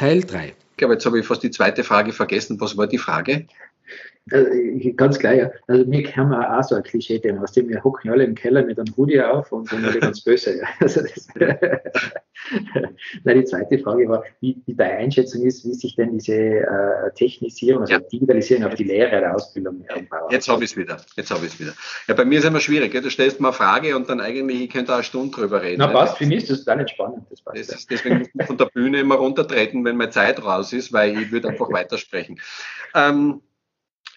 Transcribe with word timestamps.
Teil 0.00 0.22
3. 0.22 0.54
Aber 0.82 0.94
jetzt 0.94 1.04
habe 1.04 1.20
ich 1.20 1.26
fast 1.26 1.42
die 1.42 1.50
zweite 1.50 1.84
Frage 1.84 2.14
vergessen. 2.14 2.58
Was 2.58 2.74
war 2.78 2.86
die 2.86 2.96
Frage? 2.96 3.46
Äh, 4.30 4.92
ganz 4.92 5.18
klar, 5.18 5.34
ja. 5.34 5.50
Also 5.66 5.84
mir 5.86 6.08
man 6.16 6.44
auch 6.44 6.62
so 6.62 6.74
ein 6.74 6.82
Klischee 6.82 7.18
dem 7.18 7.38
aus 7.38 7.52
dem 7.52 7.68
wir 7.68 7.82
hocken 7.82 8.10
alle 8.10 8.24
im 8.24 8.34
Keller 8.34 8.64
mit 8.64 8.78
einem 8.78 8.94
Hoodie 8.96 9.20
auf 9.20 9.52
und 9.52 9.68
sind 9.68 9.84
alle 9.84 10.00
ganz 10.00 10.22
böse. 10.22 10.58
Ja. 10.58 10.66
Also 10.80 11.02
das, 11.02 11.28
Nein, 13.24 13.38
die 13.38 13.44
zweite 13.44 13.78
Frage 13.78 14.08
war, 14.08 14.24
wie, 14.40 14.60
wie 14.66 14.74
deine 14.74 14.94
Einschätzung 14.94 15.42
ist, 15.42 15.64
wie 15.64 15.74
sich 15.74 15.94
denn 15.96 16.12
diese 16.12 16.34
äh, 16.34 17.12
Technisierung, 17.14 17.82
also 17.82 17.94
ja. 17.94 18.00
Digitalisierung 18.00 18.64
auf 18.64 18.74
die 18.74 18.84
Lehre 18.84 19.10
der 19.10 19.34
Ausbildung 19.34 19.84
aufbaut. 19.88 20.32
Jetzt 20.32 20.48
habe 20.48 20.64
ich 20.64 20.70
es 20.70 20.76
wieder. 20.76 20.96
Jetzt 21.16 21.30
habe 21.30 21.46
ich 21.46 21.52
es 21.52 21.60
wieder. 21.60 21.72
Ja, 22.08 22.14
bei 22.14 22.24
mir 22.24 22.38
ist 22.38 22.44
es 22.44 22.50
immer 22.50 22.60
schwierig. 22.60 22.94
Ja. 22.94 23.00
Du 23.00 23.10
stellst 23.10 23.40
mal 23.40 23.48
eine 23.48 23.56
Frage 23.56 23.96
und 23.96 24.08
dann 24.08 24.20
eigentlich, 24.20 24.62
ich 24.62 24.70
könnte 24.70 24.92
auch 24.92 24.96
eine 24.96 25.04
Stunde 25.04 25.36
drüber 25.36 25.62
reden. 25.62 25.78
Na, 25.78 25.88
passt, 25.88 26.18
für 26.18 26.26
mich 26.26 26.38
ist 26.38 26.50
das 26.50 26.64
total 26.64 26.88
spannend. 26.88 27.24
Das 27.30 27.42
passt, 27.42 27.58
das 27.58 27.68
ist, 27.68 27.90
deswegen 27.90 28.18
muss 28.18 28.28
ich 28.32 28.46
von 28.46 28.58
der 28.58 28.66
Bühne 28.66 29.00
immer 29.00 29.16
runtertreten, 29.16 29.84
wenn 29.84 29.96
meine 29.96 30.10
Zeit 30.10 30.42
raus 30.42 30.72
ist, 30.72 30.92
weil 30.92 31.20
ich 31.20 31.30
würde 31.30 31.48
einfach 31.48 31.70
weitersprechen. 31.70 32.40
Ähm, 32.94 33.42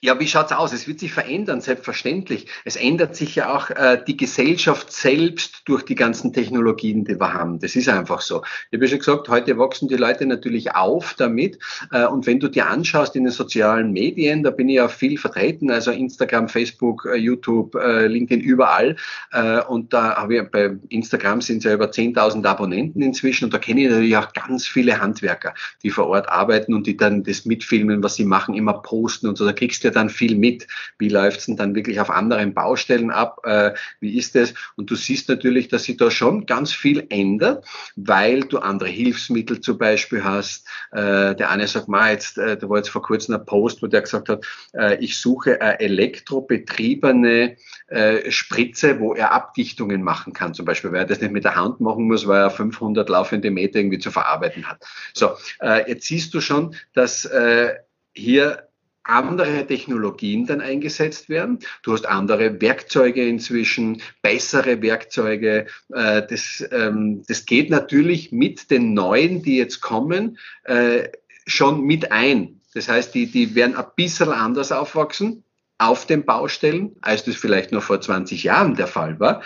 ja, 0.03 0.19
wie 0.19 0.27
schaut's 0.27 0.51
aus? 0.51 0.73
Es 0.73 0.85
wird 0.85 0.99
sich 0.99 1.13
verändern, 1.13 1.61
selbstverständlich. 1.61 2.47
Es 2.65 2.75
ändert 2.75 3.15
sich 3.15 3.35
ja 3.35 3.55
auch 3.55 3.69
äh, 3.69 3.97
die 4.05 4.17
Gesellschaft 4.17 4.91
selbst 4.91 5.61
durch 5.63 5.83
die 5.83 5.95
ganzen 5.95 6.33
Technologien, 6.33 7.05
die 7.05 7.17
wir 7.17 7.33
haben. 7.33 7.59
Das 7.59 7.77
ist 7.77 7.87
einfach 7.87 8.19
so. 8.19 8.43
Ich 8.69 8.75
habe 8.75 8.83
ja 8.83 8.89
schon 8.89 8.99
gesagt, 8.99 9.29
heute 9.29 9.57
wachsen 9.57 9.87
die 9.87 9.95
Leute 9.95 10.25
natürlich 10.25 10.75
auf 10.75 11.13
damit. 11.13 11.57
Äh, 11.89 12.05
und 12.05 12.27
wenn 12.27 12.41
du 12.41 12.49
dir 12.49 12.67
anschaust 12.67 13.15
in 13.15 13.23
den 13.23 13.31
sozialen 13.31 13.93
Medien, 13.93 14.43
da 14.43 14.49
bin 14.49 14.67
ich 14.67 14.75
ja 14.75 14.89
viel 14.89 15.17
vertreten, 15.17 15.71
also 15.71 15.91
Instagram, 15.91 16.49
Facebook, 16.49 17.05
äh, 17.05 17.15
YouTube, 17.15 17.73
äh, 17.75 18.07
LinkedIn, 18.07 18.43
überall. 18.43 18.97
Äh, 19.31 19.61
und 19.61 19.93
da 19.93 20.17
habe 20.17 20.35
ich 20.35 20.43
bei 20.51 20.75
Instagram 20.89 21.39
sind 21.39 21.63
ja 21.63 21.73
über 21.73 21.85
10.000 21.85 22.45
Abonnenten 22.45 23.01
inzwischen. 23.01 23.45
Und 23.45 23.53
da 23.53 23.57
kenne 23.57 23.83
ich 23.83 23.89
natürlich 23.89 24.17
auch 24.17 24.33
ganz 24.33 24.67
viele 24.67 24.99
Handwerker, 24.99 25.53
die 25.81 25.91
vor 25.91 26.07
Ort 26.07 26.27
arbeiten 26.27 26.73
und 26.73 26.87
die 26.87 26.97
dann 26.97 27.23
das 27.23 27.45
mitfilmen, 27.45 28.03
was 28.03 28.15
sie 28.15 28.25
machen, 28.25 28.53
immer 28.53 28.73
posten 28.73 29.27
und 29.27 29.37
so. 29.37 29.45
Da 29.45 29.53
kriegst 29.53 29.85
du 29.85 29.92
dann 29.93 30.09
viel 30.09 30.35
mit. 30.35 30.67
Wie 30.97 31.09
läuft's 31.09 31.45
denn 31.45 31.57
dann 31.57 31.75
wirklich 31.75 31.99
auf 31.99 32.09
anderen 32.09 32.53
Baustellen 32.53 33.11
ab? 33.11 33.39
Äh, 33.43 33.73
wie 33.99 34.17
ist 34.17 34.35
es? 34.35 34.53
Und 34.75 34.91
du 34.91 34.95
siehst 34.95 35.29
natürlich, 35.29 35.67
dass 35.67 35.83
sich 35.83 35.97
da 35.97 36.11
schon 36.11 36.45
ganz 36.45 36.73
viel 36.73 37.05
ändert, 37.09 37.65
weil 37.95 38.41
du 38.41 38.59
andere 38.59 38.89
Hilfsmittel 38.89 39.61
zum 39.61 39.77
Beispiel 39.77 40.23
hast. 40.23 40.67
Äh, 40.91 41.35
der 41.35 41.49
eine 41.49 41.67
sagt 41.67 41.87
mal 41.87 42.11
jetzt, 42.11 42.37
äh, 42.37 42.57
da 42.57 42.69
war 42.69 42.77
jetzt 42.77 42.89
vor 42.89 43.01
kurzem 43.01 43.35
ein 43.35 43.45
Post, 43.45 43.81
wo 43.81 43.87
der 43.87 44.01
gesagt 44.01 44.29
hat, 44.29 44.45
äh, 44.73 44.97
ich 45.03 45.17
suche 45.17 45.61
eine 45.61 45.79
elektrobetriebene 45.79 47.55
äh, 47.87 48.31
Spritze, 48.31 48.99
wo 48.99 49.13
er 49.13 49.31
Abdichtungen 49.31 50.01
machen 50.03 50.33
kann, 50.33 50.53
zum 50.53 50.65
Beispiel, 50.65 50.91
weil 50.91 50.99
er 50.99 51.05
das 51.05 51.21
nicht 51.21 51.31
mit 51.33 51.43
der 51.43 51.55
Hand 51.55 51.79
machen 51.79 52.07
muss, 52.07 52.27
weil 52.27 52.41
er 52.41 52.49
500 52.49 53.07
laufende 53.09 53.51
Meter 53.51 53.79
irgendwie 53.79 53.99
zu 53.99 54.11
verarbeiten 54.11 54.67
hat. 54.67 54.83
So, 55.13 55.31
äh, 55.61 55.89
jetzt 55.89 56.05
siehst 56.05 56.33
du 56.33 56.41
schon, 56.41 56.75
dass 56.93 57.25
äh, 57.25 57.75
hier 58.13 58.67
andere 59.03 59.67
Technologien 59.67 60.45
dann 60.45 60.61
eingesetzt 60.61 61.29
werden. 61.29 61.59
Du 61.81 61.93
hast 61.93 62.05
andere 62.05 62.61
Werkzeuge 62.61 63.27
inzwischen, 63.27 64.01
bessere 64.21 64.81
Werkzeuge. 64.81 65.67
Äh, 65.93 66.23
das, 66.27 66.63
ähm, 66.71 67.23
das 67.27 67.45
geht 67.45 67.69
natürlich 67.69 68.31
mit 68.31 68.71
den 68.71 68.93
neuen, 68.93 69.43
die 69.43 69.57
jetzt 69.57 69.81
kommen, 69.81 70.37
äh, 70.63 71.09
schon 71.45 71.81
mit 71.81 72.11
ein. 72.11 72.61
Das 72.73 72.87
heißt, 72.87 73.13
die, 73.13 73.29
die 73.29 73.55
werden 73.55 73.75
ein 73.75 73.85
bisschen 73.95 74.29
anders 74.29 74.71
aufwachsen 74.71 75.43
auf 75.77 76.05
den 76.05 76.23
Baustellen, 76.25 76.95
als 77.01 77.25
das 77.25 77.35
vielleicht 77.35 77.71
noch 77.71 77.83
vor 77.83 77.99
20 77.99 78.43
Jahren 78.43 78.75
der 78.75 78.87
Fall 78.87 79.19
war. 79.19 79.43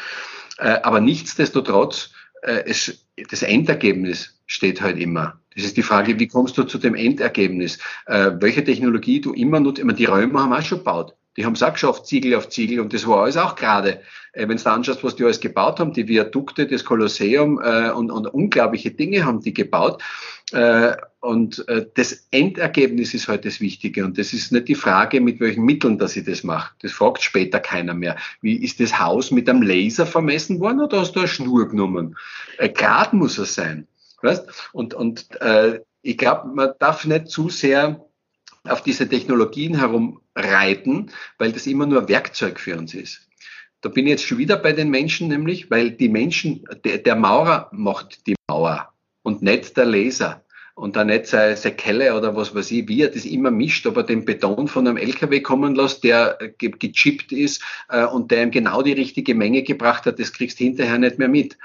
Äh, 0.59 0.79
aber 0.83 0.99
nichtsdestotrotz, 0.99 2.11
es, 2.43 3.03
das 3.31 3.41
Endergebnis 3.41 4.39
steht 4.45 4.79
halt 4.79 4.99
immer. 4.99 5.41
Das 5.57 5.65
ist 5.65 5.75
die 5.75 5.83
Frage, 5.83 6.19
wie 6.19 6.27
kommst 6.27 6.55
du 6.57 6.63
zu 6.63 6.77
dem 6.77 6.93
Endergebnis? 6.93 7.79
Äh, 8.05 8.31
welche 8.39 8.63
Technologie 8.63 9.19
du 9.19 9.33
immer 9.33 9.59
nutzt. 9.59 9.79
Immer 9.79 9.93
die 9.93 10.05
Römer 10.05 10.43
haben 10.43 10.53
auch 10.53 10.61
schon 10.61 10.77
gebaut. 10.77 11.15
Die 11.35 11.45
haben 11.45 11.53
es 11.53 11.63
auch 11.63 11.73
geschafft, 11.73 12.05
Ziegel 12.05 12.35
auf 12.35 12.49
Ziegel 12.49 12.79
und 12.79 12.93
das 12.93 13.05
war 13.05 13.23
alles 13.23 13.37
auch 13.37 13.55
gerade. 13.55 14.01
Äh, 14.33 14.47
Wenn 14.47 14.57
du 14.57 14.69
anschaust, 14.69 15.03
was 15.03 15.15
die 15.15 15.23
alles 15.23 15.39
gebaut 15.39 15.79
haben, 15.79 15.93
die 15.93 16.07
Viadukte, 16.07 16.67
das 16.67 16.85
Kolosseum 16.85 17.59
äh, 17.63 17.89
und, 17.89 18.11
und 18.11 18.27
unglaubliche 18.27 18.91
Dinge 18.91 19.25
haben 19.25 19.41
die 19.41 19.53
gebaut. 19.53 20.03
Äh, 20.51 20.95
und 21.21 21.67
äh, 21.67 21.87
das 21.95 22.27
Endergebnis 22.29 23.15
ist 23.15 23.27
halt 23.27 23.43
das 23.43 23.59
Wichtige. 23.59 24.05
Und 24.05 24.19
das 24.19 24.33
ist 24.33 24.51
nicht 24.51 24.67
die 24.67 24.75
Frage, 24.75 25.21
mit 25.21 25.39
welchen 25.39 25.65
Mitteln, 25.65 25.97
dass 25.97 26.15
ich 26.15 26.25
das 26.25 26.43
mache. 26.43 26.71
Das 26.81 26.91
fragt 26.91 27.23
später 27.23 27.59
keiner 27.59 27.95
mehr. 27.95 28.15
Wie 28.41 28.63
ist 28.63 28.79
das 28.79 28.99
Haus 28.99 29.31
mit 29.31 29.49
einem 29.49 29.63
Laser 29.63 30.05
vermessen 30.05 30.59
worden 30.59 30.81
oder 30.81 31.01
hast 31.01 31.15
du 31.15 31.19
eine 31.21 31.27
Schnur 31.27 31.67
genommen? 31.67 32.15
Äh, 32.59 32.69
Grad 32.69 33.13
muss 33.13 33.39
es 33.39 33.55
sein. 33.55 33.87
Weißt? 34.21 34.69
Und, 34.73 34.93
und 34.93 35.39
äh, 35.41 35.81
ich 36.01 36.17
glaube, 36.17 36.47
man 36.47 36.71
darf 36.79 37.05
nicht 37.05 37.29
zu 37.29 37.49
sehr 37.49 38.05
auf 38.63 38.81
diese 38.81 39.07
Technologien 39.07 39.77
herumreiten, 39.77 41.11
weil 41.37 41.51
das 41.51 41.67
immer 41.67 41.85
nur 41.85 42.09
Werkzeug 42.09 42.59
für 42.59 42.77
uns 42.77 42.93
ist. 42.93 43.27
Da 43.81 43.89
bin 43.89 44.05
ich 44.05 44.11
jetzt 44.11 44.25
schon 44.25 44.39
wieder 44.39 44.57
bei 44.57 44.73
den 44.73 44.89
Menschen, 44.89 45.27
nämlich, 45.27 45.69
weil 45.69 45.91
die 45.91 46.09
Menschen, 46.09 46.65
der, 46.83 46.97
der 46.97 47.15
Maurer 47.15 47.69
macht 47.71 48.25
die 48.27 48.35
Mauer 48.49 48.91
und 49.21 49.41
nicht 49.41 49.77
der 49.77 49.85
Laser 49.85 50.43
und 50.73 50.95
dann 50.95 51.07
nicht 51.07 51.27
seine, 51.27 51.55
seine 51.55 51.75
Kelle 51.75 52.15
oder 52.15 52.35
was 52.35 52.53
weiß 52.53 52.71
ich, 52.71 52.87
wie 52.87 53.01
er 53.01 53.09
das 53.09 53.25
immer 53.25 53.51
mischt, 53.51 53.85
ob 53.87 53.97
er 53.97 54.03
den 54.03 54.25
Beton 54.25 54.67
von 54.67 54.87
einem 54.87 54.97
LKW 54.97 55.41
kommen 55.41 55.75
lässt, 55.75 56.03
der 56.03 56.37
ge 56.57 56.71
gechippt 56.77 57.31
ist 57.31 57.63
äh, 57.89 58.05
und 58.05 58.31
der 58.31 58.43
ihm 58.43 58.51
genau 58.51 58.81
die 58.81 58.93
richtige 58.93 59.35
Menge 59.35 59.63
gebracht 59.63 60.05
hat, 60.05 60.19
das 60.19 60.33
kriegst 60.33 60.59
du 60.59 60.65
hinterher 60.65 60.97
nicht 60.97 61.17
mehr 61.17 61.29
mit. 61.29 61.57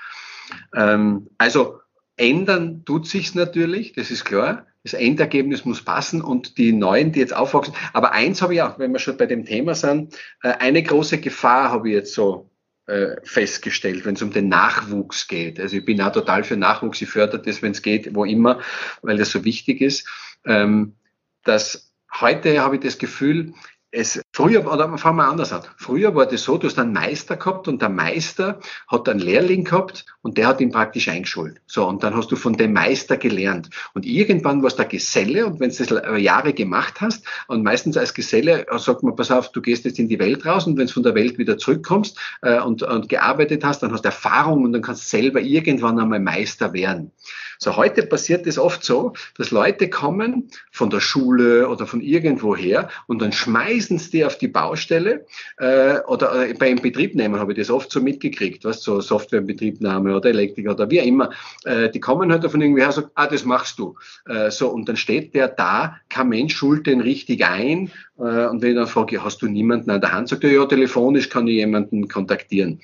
Ähm, 0.75 1.29
also 1.39 1.82
Ändern 2.17 2.85
tut 2.85 3.07
sich's 3.07 3.35
natürlich, 3.35 3.93
das 3.93 4.11
ist 4.11 4.25
klar. 4.25 4.67
Das 4.85 4.95
Endergebnis 4.95 5.65
muss 5.65 5.85
passen 5.85 6.21
und 6.21 6.59
die 6.59 6.73
Neuen, 6.73 7.13
die 7.13 7.21
jetzt 7.21 7.35
aufwachsen. 7.35 7.75
Aber 7.93 8.13
eins 8.13 8.43
habe 8.43 8.55
ich 8.55 8.63
auch, 8.63 8.81
wenn 8.81 8.93
wir 8.93 8.99
schon 8.99 9.17
bei 9.17 9.27
dem 9.27 9.45
Thema 9.45 9.75
sind, 9.77 10.17
äh, 10.43 10.55
eine 10.59 10.83
große 10.83 11.19
Gefahr 11.19 11.71
habe 11.71 11.89
ich 11.89 11.95
jetzt 11.95 12.15
so 12.15 12.51
äh, 12.87 13.17
festgestellt, 13.23 14.05
wenn 14.05 14.17
es 14.17 14.23
um 14.23 14.33
den 14.33 14.49
Nachwuchs 14.49 15.29
geht. 15.29 15.61
Also 15.61 15.77
ich 15.77 15.85
bin 15.85 16.01
auch 16.01 16.13
total 16.13 16.43
für 16.43 16.57
Nachwuchs, 16.57 17.01
ich 17.01 17.09
fördere 17.09 17.41
das, 17.41 17.63
wenn 17.63 17.73
es 17.73 17.83
geht, 17.83 18.15
wo 18.15 18.25
immer, 18.25 18.61
weil 19.03 19.17
das 19.17 19.31
so 19.31 19.45
wichtig 19.45 19.81
ist. 19.81 20.09
Ähm, 20.45 20.97
dass 21.45 21.93
heute 22.21 22.61
habe 22.61 22.77
ich 22.77 22.83
das 22.83 22.99
Gefühl, 22.99 23.55
es, 23.91 24.22
früher, 24.33 24.71
oder 24.71 24.97
fangen 24.99 25.17
wir 25.17 25.29
anders 25.29 25.53
an. 25.53 25.63
Früher 25.77 26.15
war 26.15 26.27
das 26.27 26.43
so, 26.43 26.59
du 26.59 26.67
hast 26.67 26.79
einen 26.79 26.93
Meister 26.93 27.37
gehabt 27.37 27.69
und 27.69 27.83
der 27.83 27.89
Meister 27.89 28.61
hat 28.89 29.09
einen 29.09 29.21
Lehrling 29.21 29.65
gehabt 29.65 30.07
und 30.23 30.39
der 30.39 30.49
hat 30.49 30.61
ihn 30.61 30.71
praktisch 30.71 31.09
eingeschult. 31.09 31.61
So, 31.67 31.87
und 31.87 32.03
dann 32.03 32.17
hast 32.17 32.31
du 32.31 32.37
von 32.37 32.55
dem 32.55 32.73
Meister 32.73 33.17
gelernt. 33.17 33.71
Und 33.95 34.07
irgendwann 34.07 34.63
warst 34.63 34.79
du 34.79 34.85
Geselle 34.87 35.47
und 35.47 35.61
wenn 35.61 35.71
du 35.71 35.85
das 35.85 36.21
Jahre 36.21 36.53
gemacht 36.53 37.01
hast, 37.01 37.25
und 37.49 37.63
meistens 37.63 37.97
als 37.97 38.15
Geselle 38.15 38.67
äh, 38.69 38.79
sagt 38.79 39.03
man, 39.03 39.17
pass 39.17 39.31
auf, 39.31 39.53
du 39.53 39.61
gehst 39.61 39.85
jetzt 39.85 39.99
in 39.99 40.09
die 40.09 40.19
Welt 40.19 40.45
raus 40.47 40.67
und 40.67 40.77
wenn 40.79 40.87
du 40.87 40.93
von 40.93 41.03
der 41.03 41.15
Welt 41.15 41.39
wieder 41.39 41.59
zurückkommst 41.59 42.19
äh, 42.43 42.61
und, 42.61 42.83
und 42.83 43.09
gearbeitet 43.09 43.65
hast, 43.65 43.83
dann 43.83 43.93
hast 43.93 44.05
du 44.05 44.09
Erfahrung 44.09 44.65
und 44.65 44.73
dann 44.73 44.83
kannst 44.83 45.05
du 45.05 45.17
selber 45.17 45.41
irgendwann 45.41 45.99
einmal 45.99 46.21
Meister 46.21 46.73
werden. 46.73 47.13
So, 47.59 47.77
heute 47.77 48.03
passiert 48.03 48.47
es 48.49 48.59
oft 48.59 48.83
so, 48.85 49.13
dass 49.37 49.53
Leute 49.53 49.89
kommen 49.89 50.51
von 50.73 50.91
der 50.91 50.99
Schule 50.99 51.69
oder 51.69 51.87
von 51.87 52.01
irgendwoher 52.01 52.89
und 53.07 53.23
dann 53.23 53.31
schmeißen 53.31 53.99
sie 53.99 54.22
die 54.23 54.27
auf 54.27 54.39
die 54.39 54.49
Baustelle 54.49 55.27
äh, 55.59 55.99
oder 56.07 56.49
äh, 56.49 56.55
beim 56.55 56.77
Betriebnehmen 56.77 57.41
habe 57.41 57.53
ich 57.53 57.59
das 57.59 57.71
oft 57.71 57.91
so 57.91 58.01
mitgekriegt, 58.01 58.65
was 58.65 58.83
so 58.83 59.01
Softwareinbetriebnahme 59.01 60.15
oder 60.15 60.31
Elektrik 60.31 60.69
oder 60.69 60.89
wie 60.91 60.99
immer. 60.99 61.31
Äh, 61.65 61.91
die 61.91 62.01
kommen 62.01 62.31
halt 62.31 62.45
davon 62.45 62.61
irgendwie 62.61 62.81
her 62.81 62.89
und 62.89 62.95
sagen, 62.95 63.11
ah, 63.15 63.27
das 63.27 63.45
machst 63.45 63.79
du. 63.79 63.97
Äh, 64.27 64.51
so, 64.51 64.69
und 64.69 64.89
dann 64.89 64.97
steht 64.97 65.35
der 65.35 65.49
da, 65.49 65.97
kein 66.09 66.29
Mensch 66.29 66.55
schult 66.55 66.87
den 66.87 67.01
richtig 67.01 67.45
ein. 67.45 67.91
Äh, 68.19 68.47
und 68.47 68.63
wenn 68.63 68.71
ich 68.71 68.77
dann 68.77 68.87
frage, 68.87 69.23
hast 69.23 69.43
du 69.43 69.47
niemanden 69.47 69.91
an 69.91 70.01
der 70.01 70.13
Hand, 70.13 70.29
sagt 70.29 70.45
er, 70.45 70.53
ja, 70.53 70.65
telefonisch 70.67 71.29
kann 71.29 71.49
ich 71.49 71.55
jemanden 71.55 72.09
kontaktieren. 72.09 72.81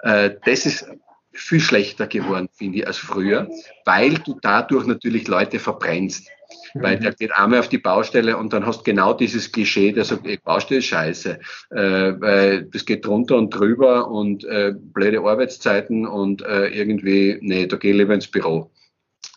Äh, 0.00 0.30
das 0.44 0.66
ist 0.66 0.86
viel 1.32 1.60
schlechter 1.60 2.06
geworden, 2.06 2.48
finde 2.52 2.78
ich, 2.78 2.86
als 2.86 2.96
früher, 2.96 3.48
weil 3.84 4.14
du 4.14 4.38
dadurch 4.40 4.86
natürlich 4.86 5.28
Leute 5.28 5.58
verbrennst. 5.58 6.28
Weil 6.74 6.98
der 6.98 7.12
geht 7.12 7.32
einmal 7.32 7.60
auf 7.60 7.68
die 7.68 7.78
Baustelle 7.78 8.36
und 8.36 8.52
dann 8.52 8.66
hast 8.66 8.84
genau 8.84 9.12
dieses 9.14 9.50
Klischee, 9.50 9.92
der 9.92 10.04
sagt, 10.04 10.26
ey, 10.26 10.38
Baustelle 10.38 10.78
ist 10.78 10.86
scheiße, 10.86 11.38
äh, 11.70 11.76
weil 11.76 12.64
das 12.64 12.84
geht 12.84 13.06
drunter 13.06 13.36
und 13.36 13.50
drüber 13.50 14.08
und 14.08 14.44
äh, 14.44 14.74
blöde 14.76 15.20
Arbeitszeiten 15.20 16.06
und 16.06 16.42
äh, 16.42 16.68
irgendwie, 16.68 17.38
nee, 17.40 17.66
da 17.66 17.76
geh 17.76 17.92
lieber 17.92 18.14
ins 18.14 18.28
Büro. 18.28 18.70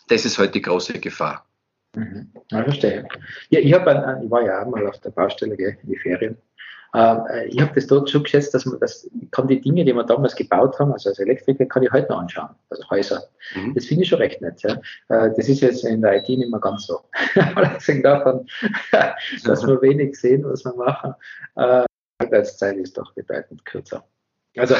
Das 0.08 0.24
ist 0.24 0.38
halt 0.38 0.54
die 0.54 0.62
große 0.62 0.94
Gefahr. 1.00 1.46
Mhm. 1.96 2.30
Ja, 2.50 2.62
verstehe. 2.62 3.08
Ja, 3.48 3.60
ich, 3.60 3.72
hab 3.72 3.82
ich 4.22 4.30
war 4.30 4.44
ja 4.44 4.62
auch 4.62 4.70
mal 4.70 4.86
auf 4.86 5.00
der 5.00 5.10
Baustelle 5.10 5.56
gell, 5.56 5.76
in 5.82 5.90
die 5.90 5.98
Ferien. 5.98 6.36
Ähm, 6.94 7.24
äh, 7.30 7.46
ich 7.46 7.60
habe 7.60 7.72
das 7.74 7.86
dort 7.86 8.10
schon 8.10 8.24
geschätzt, 8.24 8.52
dass 8.54 8.66
man 8.66 8.80
das 8.80 9.08
kann 9.30 9.48
die 9.48 9.60
Dinge, 9.60 9.84
die 9.84 9.92
wir 9.92 10.04
damals 10.04 10.34
gebaut 10.34 10.78
haben, 10.78 10.92
also 10.92 11.10
als 11.10 11.18
Elektriker, 11.18 11.66
kann 11.66 11.82
ich 11.82 11.92
heute 11.92 12.08
noch 12.08 12.20
anschauen, 12.20 12.50
also 12.68 12.82
Häuser. 12.90 13.22
Mhm. 13.54 13.74
Das 13.74 13.86
finde 13.86 14.02
ich 14.02 14.08
schon 14.08 14.18
recht 14.18 14.40
nett. 14.40 14.62
Ja. 14.62 14.74
Äh, 15.08 15.32
das 15.36 15.48
ist 15.48 15.60
jetzt 15.60 15.84
in 15.84 16.02
der 16.02 16.16
IT 16.16 16.28
nicht 16.28 16.50
mehr 16.50 16.60
ganz 16.60 16.86
so. 16.86 17.00
Abgesehen 17.54 18.02
davon, 18.02 18.46
dass 19.44 19.66
wir 19.66 19.80
wenig 19.82 20.18
sehen, 20.18 20.44
was 20.44 20.64
wir 20.64 20.74
machen. 20.74 21.14
Äh, 21.56 21.84
Arbeitszeit 22.18 22.76
ist 22.76 22.98
doch 22.98 23.12
bedeutend 23.14 23.64
kürzer. 23.64 24.04
Also 24.56 24.74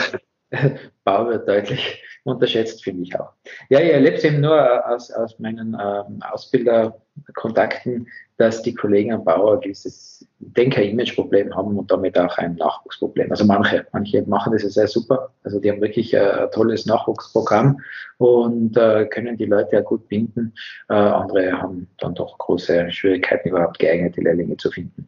Bau 1.04 1.28
wird 1.28 1.48
deutlich 1.48 2.02
unterschätzt, 2.24 2.82
finde 2.82 3.02
ich 3.04 3.18
auch. 3.18 3.32
Ja, 3.68 3.80
ich 3.80 3.92
erlebe 3.92 4.16
es 4.16 4.24
eben 4.24 4.40
nur 4.40 4.86
aus, 4.86 5.10
aus 5.10 5.38
meinen 5.38 5.74
ähm, 5.80 6.22
Ausbilderkontakten, 6.22 8.08
dass 8.40 8.62
die 8.62 8.74
Kollegen 8.74 9.12
am 9.12 9.22
Bau 9.22 9.52
ein 9.52 9.60
gewisses, 9.60 10.26
denke 10.38 10.82
ich, 10.82 10.92
Imageproblem 10.92 11.54
haben 11.54 11.76
und 11.76 11.90
damit 11.90 12.18
auch 12.18 12.38
ein 12.38 12.54
Nachwuchsproblem. 12.54 13.30
Also 13.30 13.44
manche, 13.44 13.86
manche 13.92 14.22
machen 14.22 14.54
das 14.54 14.62
ja 14.62 14.70
sehr 14.70 14.88
super. 14.88 15.30
Also 15.44 15.60
die 15.60 15.70
haben 15.70 15.82
wirklich 15.82 16.18
ein 16.18 16.50
tolles 16.50 16.86
Nachwuchsprogramm 16.86 17.78
und 18.16 18.78
äh, 18.78 19.04
können 19.06 19.36
die 19.36 19.44
Leute 19.44 19.76
ja 19.76 19.82
gut 19.82 20.08
binden. 20.08 20.54
Äh, 20.88 20.94
andere 20.94 21.52
haben 21.52 21.88
dann 21.98 22.14
doch 22.14 22.38
große 22.38 22.90
Schwierigkeiten, 22.90 23.50
überhaupt 23.50 23.78
geeignete 23.78 24.22
Lehrlinge 24.22 24.56
zu 24.56 24.70
finden. 24.70 25.06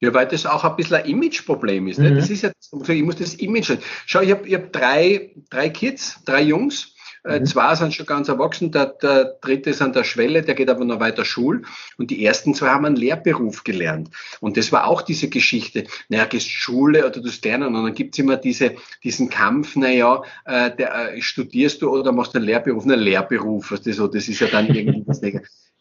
Ja, 0.00 0.12
weil 0.12 0.26
das 0.26 0.44
auch 0.44 0.64
ein 0.64 0.74
bisschen 0.74 0.96
ein 0.96 1.06
Imageproblem 1.06 1.86
ist. 1.86 2.00
Ne? 2.00 2.10
Mhm. 2.10 2.16
Das 2.16 2.28
ist 2.28 2.42
ja, 2.42 2.50
ich 2.88 3.02
muss 3.02 3.16
das 3.16 3.34
Image. 3.34 3.78
Schau, 4.06 4.20
ich 4.20 4.32
habe 4.32 4.48
hab 4.52 4.72
drei, 4.72 5.30
drei 5.48 5.68
Kids, 5.68 6.24
drei 6.24 6.42
Jungs. 6.42 6.96
Äh, 7.28 7.40
mhm. 7.40 7.46
Zwei 7.46 7.74
sind 7.74 7.94
schon 7.94 8.06
ganz 8.06 8.28
erwachsen, 8.28 8.72
der, 8.72 8.86
der 8.86 9.36
dritte 9.40 9.70
ist 9.70 9.82
an 9.82 9.92
der 9.92 10.04
Schwelle, 10.04 10.42
der 10.42 10.54
geht 10.54 10.70
aber 10.70 10.84
noch 10.84 11.00
weiter 11.00 11.24
Schul. 11.24 11.62
Und 11.98 12.10
die 12.10 12.24
ersten 12.24 12.54
zwei 12.54 12.68
haben 12.68 12.86
einen 12.86 12.96
Lehrberuf 12.96 13.64
gelernt. 13.64 14.10
Und 14.40 14.56
das 14.56 14.72
war 14.72 14.86
auch 14.86 15.02
diese 15.02 15.28
Geschichte. 15.28 15.84
Naja, 16.08 16.24
gehst 16.24 16.50
Schule 16.50 17.06
oder 17.06 17.20
du 17.20 17.30
lernen. 17.44 17.76
Und 17.76 17.84
dann 17.84 17.94
gibt's 17.94 18.18
immer 18.18 18.36
diese, 18.36 18.76
diesen 19.04 19.28
Kampf, 19.28 19.76
naja, 19.76 20.22
äh, 20.46 20.70
der, 20.74 21.14
äh, 21.14 21.20
studierst 21.20 21.82
du 21.82 21.90
oder 21.90 22.12
machst 22.12 22.34
einen 22.34 22.46
Lehrberuf? 22.46 22.84
Einen 22.84 23.00
Lehrberuf, 23.00 23.72
was 23.72 23.82
das 23.82 23.96
so, 23.96 24.06
das 24.06 24.28
ist 24.28 24.40
ja 24.40 24.46
dann 24.46 24.74
irgendwie 24.74 25.02
was 25.06 25.20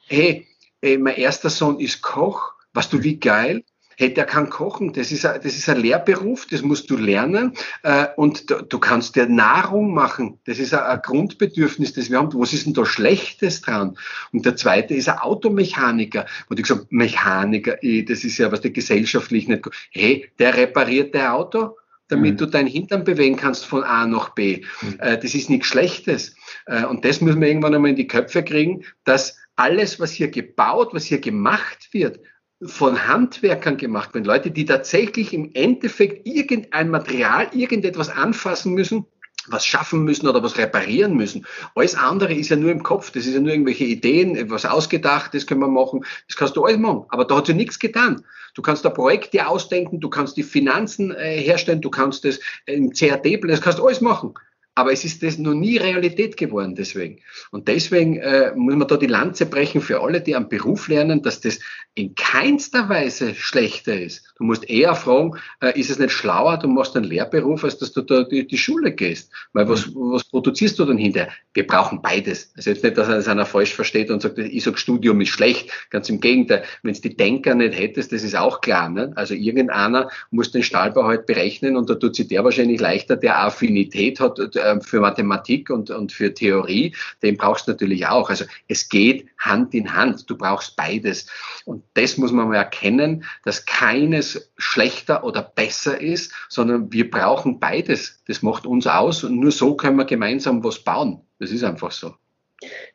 Hey, 0.08 0.48
ey, 0.82 0.98
mein 0.98 1.16
erster 1.16 1.50
Sohn 1.50 1.80
ist 1.80 2.02
Koch, 2.02 2.54
weißt 2.74 2.92
du, 2.92 3.04
wie 3.04 3.20
geil? 3.20 3.64
Hey, 3.98 4.14
der 4.14 4.26
kann 4.26 4.50
kochen, 4.50 4.94
das 4.94 5.12
ist, 5.12 5.26
ein, 5.26 5.42
das 5.44 5.58
ist 5.58 5.68
ein 5.68 5.82
Lehrberuf, 5.82 6.46
das 6.46 6.62
musst 6.62 6.90
du 6.90 6.98
lernen 6.98 7.54
äh, 7.82 8.06
und 8.16 8.50
du, 8.50 8.62
du, 8.62 8.80
kannst 8.80 9.16
dir 9.16 9.28
Nahrung 9.28 9.94
machen, 9.94 10.40
das 10.46 10.60
ist 10.60 10.74
ein, 10.74 10.84
ein, 10.84 11.02
Grundbedürfnis, 11.02 11.94
das 11.94 12.12
wir 12.12 12.20
haben. 12.20 12.30
Was 12.34 12.54
ist 12.54 12.68
denn 12.68 12.74
da 12.74 12.86
Schlechtes 12.86 13.62
dran? 13.62 13.98
Und 14.32 14.46
der 14.46 14.56
zweite 14.56 14.94
ist 14.94 15.10
ein 15.10 15.18
Automechaniker, 15.18 16.28
wo 16.48 16.54
du 16.54 16.62
gesagt 16.62 16.92
Mechaniker, 16.92 17.84
eh, 17.84 18.04
das 18.04 18.24
ist 18.24 18.38
ja 18.38 18.52
was 18.52 18.62
der 18.62 18.72
gesellschaftlich 18.72 19.48
nicht, 19.48 19.68
hey, 19.92 20.30
der 20.38 20.56
repariert 20.56 21.16
der 21.16 21.34
Auto, 21.34 21.76
damit 22.08 22.34
mhm. 22.34 22.38
du 22.38 22.46
dein 22.46 22.68
Hintern 22.68 23.04
bewegen 23.04 23.36
kannst 23.36 23.66
von 23.66 23.84
A 23.84 24.06
nach 24.06 24.30
B. 24.30 24.64
Mhm. 24.82 25.00
Äh, 25.00 25.18
das 25.18 25.34
ist 25.34 25.50
nichts 25.50 25.68
Schlechtes. 25.68 26.36
Äh, 26.68 26.86
und 26.86 27.04
das 27.04 27.20
müssen 27.22 27.42
wir 27.42 27.48
irgendwann 27.48 27.74
einmal 27.74 27.90
in 27.90 27.96
die 27.96 28.08
Köpfe 28.08 28.44
kriegen, 28.44 28.84
dass 29.04 29.38
alles, 29.56 30.00
was 30.00 30.12
hier 30.12 30.30
gebaut, 30.30 30.90
was 30.94 31.06
hier 31.06 31.20
gemacht 31.20 31.90
wird, 31.92 32.20
von 32.62 33.08
Handwerkern 33.08 33.78
gemacht 33.78 34.14
werden, 34.14 34.26
Leute, 34.26 34.52
die 34.52 34.66
tatsächlich 34.66 35.34
im 35.34 35.52
Endeffekt 35.54 36.28
irgendein 36.28 36.90
Material, 36.90 37.48
irgendetwas 37.54 38.10
anfassen 38.10 38.74
müssen, 38.74 39.06
was 39.50 39.66
schaffen 39.66 40.04
müssen 40.04 40.28
oder 40.28 40.44
was 40.44 40.58
reparieren 40.58 41.16
müssen. 41.16 41.46
Alles 41.76 41.96
andere 41.96 42.34
ist 42.34 42.50
ja 42.50 42.56
nur 42.56 42.72
im 42.72 42.84
Kopf, 42.84 43.12
das 43.12 43.26
ist 43.26 43.34
ja 43.34 43.40
nur 43.40 43.52
irgendwelche 43.52 43.86
Ideen, 43.86 44.50
was 44.50 44.66
ausgedacht, 44.66 45.34
das 45.34 45.46
können 45.46 45.62
wir 45.62 45.68
machen, 45.68 46.04
das 46.28 46.36
kannst 46.36 46.56
du 46.56 46.66
alles 46.66 46.80
machen. 46.80 47.06
Aber 47.10 47.26
da 47.26 47.38
hat 47.38 47.46
sich 47.46 47.56
nichts 47.56 47.80
getan. 47.80 48.24
Du 48.56 48.62
kannst 48.62 48.84
da 48.84 48.90
Projekte 48.90 49.48
ausdenken, 49.48 50.00
du 50.00 50.10
kannst 50.10 50.36
die 50.36 50.44
Finanzen 50.44 51.12
äh, 51.12 51.40
herstellen, 51.40 51.82
du 51.82 51.92
kannst 51.92 52.26
das 52.26 52.40
im 52.66 52.92
CAD, 52.92 53.40
das 53.48 53.62
kannst 53.62 53.80
du 53.80 53.86
alles 53.86 54.02
machen. 54.02 54.34
Aber 54.78 54.94
es 54.94 55.04
ist 55.04 55.24
das 55.24 55.40
noch 55.40 55.56
nie 55.56 55.78
Realität 55.78 56.38
geworden 56.38 56.76
deswegen. 56.76 57.18
Und 57.50 57.68
deswegen 57.68 58.18
äh, 58.18 58.52
muss 58.56 58.76
man 58.76 58.88
da 58.88 58.96
die 58.96 59.08
Lanze 59.08 59.48
brechen 59.48 59.82
für 59.82 60.02
alle, 60.02 60.22
die 60.22 60.36
am 60.36 60.50
Beruf 60.50 60.88
lernen, 60.88 61.24
dass 61.24 61.42
das 61.42 61.58
in 61.96 62.14
keinster 62.14 62.88
Weise 62.88 63.34
schlechter 63.34 64.00
ist. 64.00 64.32
Du 64.38 64.44
musst 64.44 64.70
eher 64.70 64.94
fragen, 64.94 65.32
äh, 65.62 65.78
ist 65.80 65.90
es 65.90 65.98
nicht 65.98 66.12
schlauer, 66.12 66.60
du 66.60 66.68
machst 66.68 66.96
einen 66.96 67.06
Lehrberuf, 67.06 67.64
als 67.64 67.80
dass 67.80 67.92
du 67.92 68.04
da 68.04 68.22
die, 68.22 68.46
die 68.46 68.58
Schule 68.60 68.92
gehst? 68.92 69.32
Weil 69.52 69.68
was, 69.68 69.88
mhm. 69.88 70.12
was 70.12 70.26
produzierst 70.26 70.78
du 70.78 70.86
dann 70.86 71.00
hinterher? 71.00 71.32
Wir 71.56 71.66
brauchen 71.66 72.04
beides. 72.04 72.52
Also 72.56 72.70
jetzt 72.70 72.84
nicht, 72.84 73.00
dass 73.00 73.28
einer 73.28 73.48
falsch 73.48 73.74
versteht 73.74 74.12
und 74.12 74.22
sagt, 74.22 74.38
ich 74.38 74.64
sage, 74.64 74.78
Studium 74.78 75.20
ist 75.22 75.30
schlecht. 75.30 75.72
Ganz 75.90 76.08
im 76.10 76.20
Gegenteil. 76.20 76.64
Wenn 76.84 76.92
es 76.92 77.02
die 77.02 77.18
Denker 77.18 77.56
nicht 77.56 77.80
hättest, 77.80 78.12
das 78.12 78.22
ist 78.22 78.36
auch 78.36 78.62
klar. 78.62 78.90
Ne? 78.90 79.12
Also 79.16 79.34
irgendeiner 79.34 80.12
muss 80.30 80.52
den 80.52 80.62
Stahlbau 80.62 81.06
halt 81.06 81.26
berechnen 81.26 81.78
und 81.78 81.90
da 81.90 81.96
tut 81.96 82.16
sich 82.16 82.28
der 82.28 82.44
wahrscheinlich 82.44 82.80
leichter, 82.80 83.16
der 83.16 83.40
Affinität 83.40 84.20
hat 84.20 84.38
äh, 84.68 84.82
für 84.82 85.00
Mathematik 85.00 85.70
und, 85.70 85.90
und 85.90 86.12
für 86.12 86.34
Theorie. 86.34 86.96
Den 87.22 87.38
brauchst 87.38 87.68
du 87.68 87.72
natürlich 87.72 88.08
auch. 88.08 88.30
Also 88.30 88.46
es 88.68 88.90
geht 88.90 89.28
Hand 89.38 89.74
in 89.74 89.96
Hand. 89.96 90.30
Du 90.30 90.38
brauchst 90.38 90.76
beides. 90.76 91.28
Und 91.66 91.84
das 91.94 92.18
muss 92.18 92.32
man 92.32 92.48
mal 92.48 92.56
erkennen, 92.56 93.24
dass 93.44 93.66
keines 93.66 94.52
schlechter 94.58 95.24
oder 95.24 95.42
besser 95.42 96.00
ist, 96.00 96.34
sondern 96.50 96.92
wir 96.92 97.10
brauchen 97.10 97.60
beides. 97.60 98.22
Das 98.28 98.42
macht 98.42 98.66
uns 98.66 98.88
aus 98.88 99.24
und 99.24 99.40
nur 99.40 99.52
so 99.52 99.76
können 99.76 99.98
wir 99.98 100.06
gemeinsam 100.06 100.64
was 100.64 100.80
bauen. 100.80 101.22
Das 101.40 101.52
ist 101.52 101.64
einfach 101.64 101.92
so. 101.92 102.14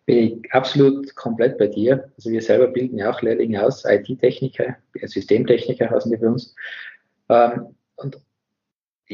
Bin 0.07 0.19
ich 0.19 0.53
absolut 0.53 1.15
komplett 1.15 1.57
bei 1.59 1.69
dir. 1.69 2.11
Also 2.17 2.31
wir 2.31 2.43
selber 2.43 2.67
bilden 2.67 2.99
ja 2.99 3.11
auch 3.11 3.23
Lehrlinge 3.23 3.65
aus, 3.65 3.85
IT-Techniker, 3.85 4.77
Systemtechniker 5.01 5.89
heißen 5.89 6.11
die 6.11 6.17
bei 6.17 6.27
uns. 6.27 6.55
Ähm, 7.29 7.77
und 7.97 8.19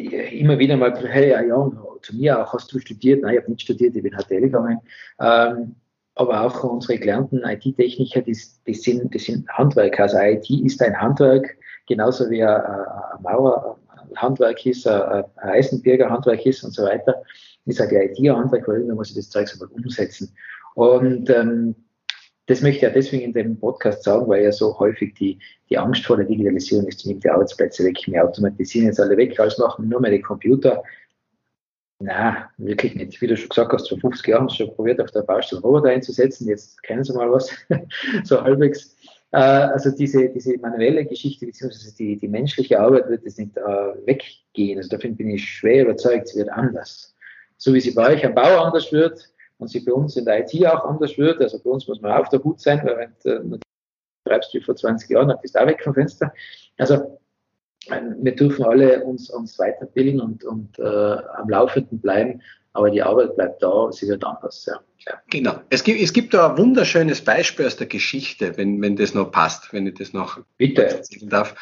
immer 0.06 0.58
wieder 0.58 0.76
mal, 0.76 0.94
hey, 1.08 1.30
ja, 1.30 1.70
zu 2.02 2.16
mir 2.16 2.40
auch, 2.40 2.52
hast 2.52 2.72
du 2.72 2.78
studiert? 2.78 3.22
Nein, 3.22 3.34
ich 3.34 3.40
habe 3.40 3.50
nicht 3.50 3.62
studiert, 3.62 3.96
ich 3.96 4.02
bin 4.02 4.12
HTL 4.12 4.40
gegangen. 4.42 4.78
Ähm, 5.20 5.76
aber 6.14 6.42
auch 6.42 6.64
unsere 6.64 6.98
gelernten 6.98 7.42
IT-Techniker, 7.44 8.22
die, 8.22 8.36
die, 8.66 8.74
sind, 8.74 9.14
die 9.14 9.18
sind 9.18 9.48
Handwerker. 9.50 10.04
Also 10.04 10.18
IT 10.18 10.50
ist 10.50 10.82
ein 10.82 11.00
Handwerk, 11.00 11.56
genauso 11.86 12.28
wie 12.28 12.42
ein, 12.42 12.60
ein 12.60 13.22
Mauerhandwerk 13.22 14.66
ist, 14.66 14.86
ein, 14.88 15.00
ein 15.02 15.24
Eisenberger 15.36 16.10
Handwerk 16.10 16.44
ist 16.44 16.64
und 16.64 16.72
so 16.72 16.82
weiter. 16.82 17.22
Ist 17.66 17.80
halt 17.80 17.92
IT 17.92 18.18
ein 18.18 18.36
Handwerk, 18.36 18.66
weil 18.66 18.84
man 18.84 18.96
muss 18.96 19.14
das 19.14 19.30
Zeug 19.30 19.48
aber 19.54 19.70
umsetzen. 19.72 20.34
Und 20.74 21.30
ähm, 21.30 21.74
das 22.48 22.62
möchte 22.62 22.76
ich 22.76 22.82
ja 22.82 22.90
deswegen 22.90 23.24
in 23.24 23.32
dem 23.34 23.60
Podcast 23.60 24.04
sagen, 24.04 24.26
weil 24.26 24.42
ja 24.42 24.52
so 24.52 24.78
häufig 24.78 25.14
die, 25.14 25.38
die 25.68 25.76
Angst 25.76 26.06
vor 26.06 26.16
der 26.16 26.24
Digitalisierung 26.24 26.86
ist, 26.86 27.04
die 27.04 27.30
Arbeitsplätze 27.30 27.84
weg, 27.84 27.98
wir 28.06 28.24
automatisieren 28.24 28.86
jetzt 28.86 29.00
alle 29.00 29.18
weg, 29.18 29.38
alles 29.38 29.58
machen 29.58 29.88
nur 29.88 30.00
mehr 30.00 30.10
die 30.10 30.22
Computer. 30.22 30.82
Na, 32.00 32.48
wirklich 32.56 32.94
nicht. 32.94 33.20
Wie 33.20 33.26
du 33.26 33.36
schon 33.36 33.50
gesagt 33.50 33.72
hast, 33.72 33.90
vor 33.90 33.98
50 33.98 34.26
Jahren 34.28 34.44
hast 34.44 34.58
du 34.58 34.64
schon 34.64 34.74
probiert, 34.74 35.00
auf 35.00 35.10
der 35.10 35.22
Baustelle 35.22 35.60
Roboter 35.60 35.90
einzusetzen. 35.90 36.48
Jetzt 36.48 36.82
kennen 36.82 37.04
sie 37.04 37.12
mal 37.12 37.30
was, 37.30 37.50
so 38.24 38.40
halbwegs. 38.40 38.96
Äh, 39.32 39.38
also 39.38 39.90
diese, 39.90 40.30
diese 40.30 40.56
manuelle 40.58 41.04
Geschichte, 41.04 41.44
beziehungsweise 41.44 41.94
die, 41.96 42.16
die 42.16 42.28
menschliche 42.28 42.80
Arbeit 42.80 43.10
wird 43.10 43.24
jetzt 43.24 43.38
nicht 43.38 43.58
äh, 43.58 44.06
weggehen. 44.06 44.78
Also 44.78 44.88
davon 44.88 45.16
bin 45.16 45.28
ich 45.28 45.44
schwer 45.44 45.82
überzeugt, 45.82 46.28
sie 46.28 46.38
wird 46.38 46.48
anders. 46.48 47.14
So 47.58 47.74
wie 47.74 47.80
sie 47.80 47.90
bei 47.90 48.14
euch 48.14 48.24
am 48.24 48.34
Bau 48.34 48.64
anders 48.64 48.90
wird 48.90 49.28
und 49.58 49.68
sie 49.68 49.80
bei 49.80 49.92
uns 49.92 50.16
in 50.16 50.24
der 50.24 50.40
IT 50.40 50.66
auch 50.66 50.84
anders 50.84 51.18
wird. 51.18 51.40
Also 51.40 51.58
bei 51.62 51.70
uns 51.70 51.86
muss 51.88 52.00
man 52.00 52.12
auf 52.12 52.28
der 52.28 52.42
Hut 52.42 52.60
sein, 52.60 52.80
weil 52.84 52.96
wenn 53.24 53.50
du 53.50 53.56
äh, 53.56 53.58
treibst 54.24 54.54
wie 54.54 54.60
vor 54.60 54.76
20 54.76 55.10
Jahren, 55.10 55.28
dann 55.28 55.40
bist 55.40 55.54
du 55.54 55.60
auch 55.60 55.66
weg 55.66 55.82
vom 55.82 55.94
Fenster. 55.94 56.32
Also 56.76 57.18
wir 57.88 58.36
dürfen 58.36 58.64
alle 58.64 59.04
uns, 59.04 59.30
uns 59.30 59.58
weiterbilden 59.58 60.20
und, 60.20 60.44
und 60.44 60.78
äh, 60.78 60.82
am 60.82 61.48
Laufenden 61.48 62.00
bleiben, 62.00 62.42
aber 62.72 62.90
die 62.90 63.02
Arbeit 63.02 63.34
bleibt 63.36 63.62
da, 63.62 63.90
sie 63.90 64.08
wird 64.08 64.24
anders. 64.24 64.66
Ja. 64.66 64.80
ja. 65.06 65.22
Genau. 65.30 65.54
Es 65.70 65.84
gibt, 65.84 66.00
es 66.00 66.12
gibt 66.12 66.34
da 66.34 66.50
ein 66.50 66.58
wunderschönes 66.58 67.22
Beispiel 67.22 67.66
aus 67.66 67.76
der 67.76 67.86
Geschichte, 67.86 68.56
wenn, 68.56 68.82
wenn 68.82 68.96
das 68.96 69.14
noch 69.14 69.30
passt, 69.30 69.72
wenn 69.72 69.86
ich 69.86 69.94
das 69.94 70.12
noch 70.12 70.40
Bitte. 70.58 70.86
erzählen 70.86 71.30
darf. 71.30 71.54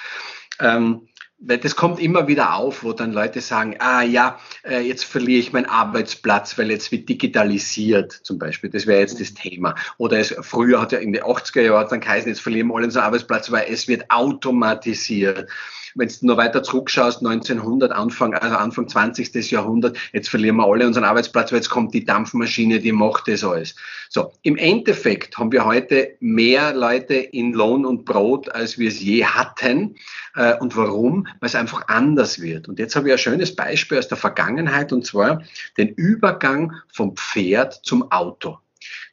Ähm, 0.60 1.08
das 1.38 1.76
kommt 1.76 2.00
immer 2.00 2.28
wieder 2.28 2.54
auf, 2.54 2.82
wo 2.82 2.92
dann 2.92 3.12
Leute 3.12 3.40
sagen, 3.40 3.76
ah 3.78 4.02
ja, 4.02 4.38
äh, 4.64 4.80
jetzt 4.80 5.04
verliere 5.04 5.40
ich 5.40 5.52
meinen 5.52 5.66
Arbeitsplatz, 5.66 6.56
weil 6.56 6.70
jetzt 6.70 6.90
wird 6.92 7.08
digitalisiert 7.08 8.12
zum 8.12 8.38
Beispiel. 8.38 8.70
Das 8.70 8.86
wäre 8.86 9.00
jetzt 9.00 9.20
das 9.20 9.34
Thema. 9.34 9.74
Oder 9.98 10.18
es, 10.18 10.34
früher 10.40 10.80
hat 10.80 10.92
ja 10.92 10.98
in 10.98 11.12
den 11.12 11.22
80er 11.22 11.60
Jahren 11.60 11.88
dann 11.90 12.00
geheißen, 12.00 12.28
jetzt 12.28 12.40
verlieren 12.40 12.68
wir 12.68 12.76
alle 12.76 12.86
unseren 12.86 13.04
Arbeitsplatz, 13.04 13.50
weil 13.50 13.66
es 13.68 13.86
wird 13.86 14.10
automatisiert 14.10 15.50
wenn 15.96 16.08
du 16.08 16.26
noch 16.26 16.36
weiter 16.36 16.62
zurückschaust, 16.62 17.18
1900, 17.18 17.90
Anfang, 17.90 18.34
also 18.34 18.56
Anfang 18.56 18.88
20. 18.88 19.50
Jahrhundert, 19.50 19.98
jetzt 20.12 20.28
verlieren 20.28 20.56
wir 20.56 20.66
alle 20.66 20.86
unseren 20.86 21.04
Arbeitsplatz, 21.04 21.50
weil 21.50 21.58
jetzt 21.58 21.70
kommt 21.70 21.94
die 21.94 22.04
Dampfmaschine, 22.04 22.78
die 22.78 22.92
macht 22.92 23.28
das 23.28 23.42
alles. 23.42 23.74
So, 24.08 24.32
im 24.42 24.56
Endeffekt 24.56 25.36
haben 25.38 25.50
wir 25.52 25.64
heute 25.64 26.16
mehr 26.20 26.74
Leute 26.74 27.14
in 27.14 27.52
Lohn 27.52 27.84
und 27.84 28.04
Brot, 28.04 28.48
als 28.54 28.78
wir 28.78 28.88
es 28.88 29.00
je 29.00 29.24
hatten. 29.24 29.96
Äh, 30.34 30.56
und 30.58 30.76
warum? 30.76 31.26
Weil 31.40 31.48
es 31.48 31.54
einfach 31.54 31.88
anders 31.88 32.40
wird. 32.40 32.68
Und 32.68 32.78
jetzt 32.78 32.94
habe 32.94 33.08
ich 33.08 33.12
ein 33.12 33.18
schönes 33.18 33.56
Beispiel 33.56 33.98
aus 33.98 34.08
der 34.08 34.18
Vergangenheit, 34.18 34.92
und 34.92 35.06
zwar 35.06 35.42
den 35.78 35.88
Übergang 35.88 36.72
vom 36.92 37.16
Pferd 37.16 37.80
zum 37.82 38.10
Auto. 38.12 38.58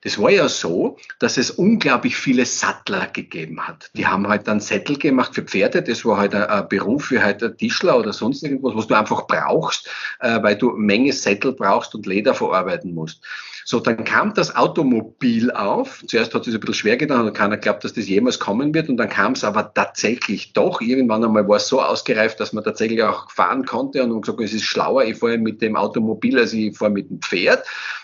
Das 0.03 0.19
war 0.19 0.29
ja 0.29 0.49
so, 0.49 0.97
dass 1.19 1.37
es 1.37 1.51
unglaublich 1.51 2.15
viele 2.15 2.45
Sattler 2.45 3.07
gegeben 3.07 3.65
hat. 3.65 3.89
Die 3.95 4.05
haben 4.05 4.27
halt 4.27 4.47
dann 4.47 4.59
Sättel 4.59 4.97
gemacht 4.97 5.33
für 5.33 5.43
Pferde. 5.43 5.81
Das 5.81 6.03
war 6.05 6.17
halt 6.17 6.35
ein, 6.35 6.67
Beruf 6.67 7.05
für 7.05 7.23
halt 7.23 7.57
Tischler 7.57 7.97
oder 7.97 8.13
sonst 8.13 8.43
irgendwas, 8.43 8.75
was 8.75 8.87
du 8.87 8.95
einfach 8.95 9.27
brauchst, 9.27 9.89
äh, 10.19 10.41
weil 10.41 10.57
du 10.57 10.71
Menge 10.71 11.13
Sättel 11.13 11.53
brauchst 11.53 11.95
und 11.95 12.05
Leder 12.05 12.33
verarbeiten 12.33 12.93
musst. 12.93 13.21
So, 13.65 13.79
dann 13.79 14.03
kam 14.03 14.33
das 14.33 14.55
Automobil 14.55 15.51
auf. 15.51 16.03
Zuerst 16.07 16.33
hat 16.33 16.47
es 16.47 16.53
ein 16.53 16.59
bisschen 16.59 16.75
schwer 16.75 16.97
getan 16.97 17.25
und 17.25 17.33
keiner 17.33 17.57
glaubt, 17.57 17.83
dass 17.83 17.93
das 17.93 18.07
jemals 18.07 18.39
kommen 18.39 18.73
wird. 18.73 18.89
Und 18.89 18.97
dann 18.97 19.09
kam 19.09 19.33
es 19.33 19.43
aber 19.43 19.73
tatsächlich 19.73 20.53
doch. 20.53 20.81
Irgendwann 20.81 21.23
einmal 21.23 21.47
war 21.47 21.57
es 21.57 21.67
so 21.67 21.81
ausgereift, 21.81 22.39
dass 22.39 22.51
man 22.51 22.63
tatsächlich 22.63 23.01
auch 23.03 23.31
fahren 23.31 23.65
konnte 23.65 24.03
und 24.03 24.09
man 24.09 24.21
gesagt, 24.21 24.41
es 24.41 24.53
ist 24.53 24.65
schlauer, 24.65 25.05
ich 25.05 25.17
fahre 25.17 25.37
mit 25.37 25.61
dem 25.61 25.77
Automobil, 25.77 26.37
als 26.37 26.51
ich 26.53 26.77
fahre 26.77 26.91
mit 26.91 27.09
dem 27.09 27.21
Pferd. 27.21 27.63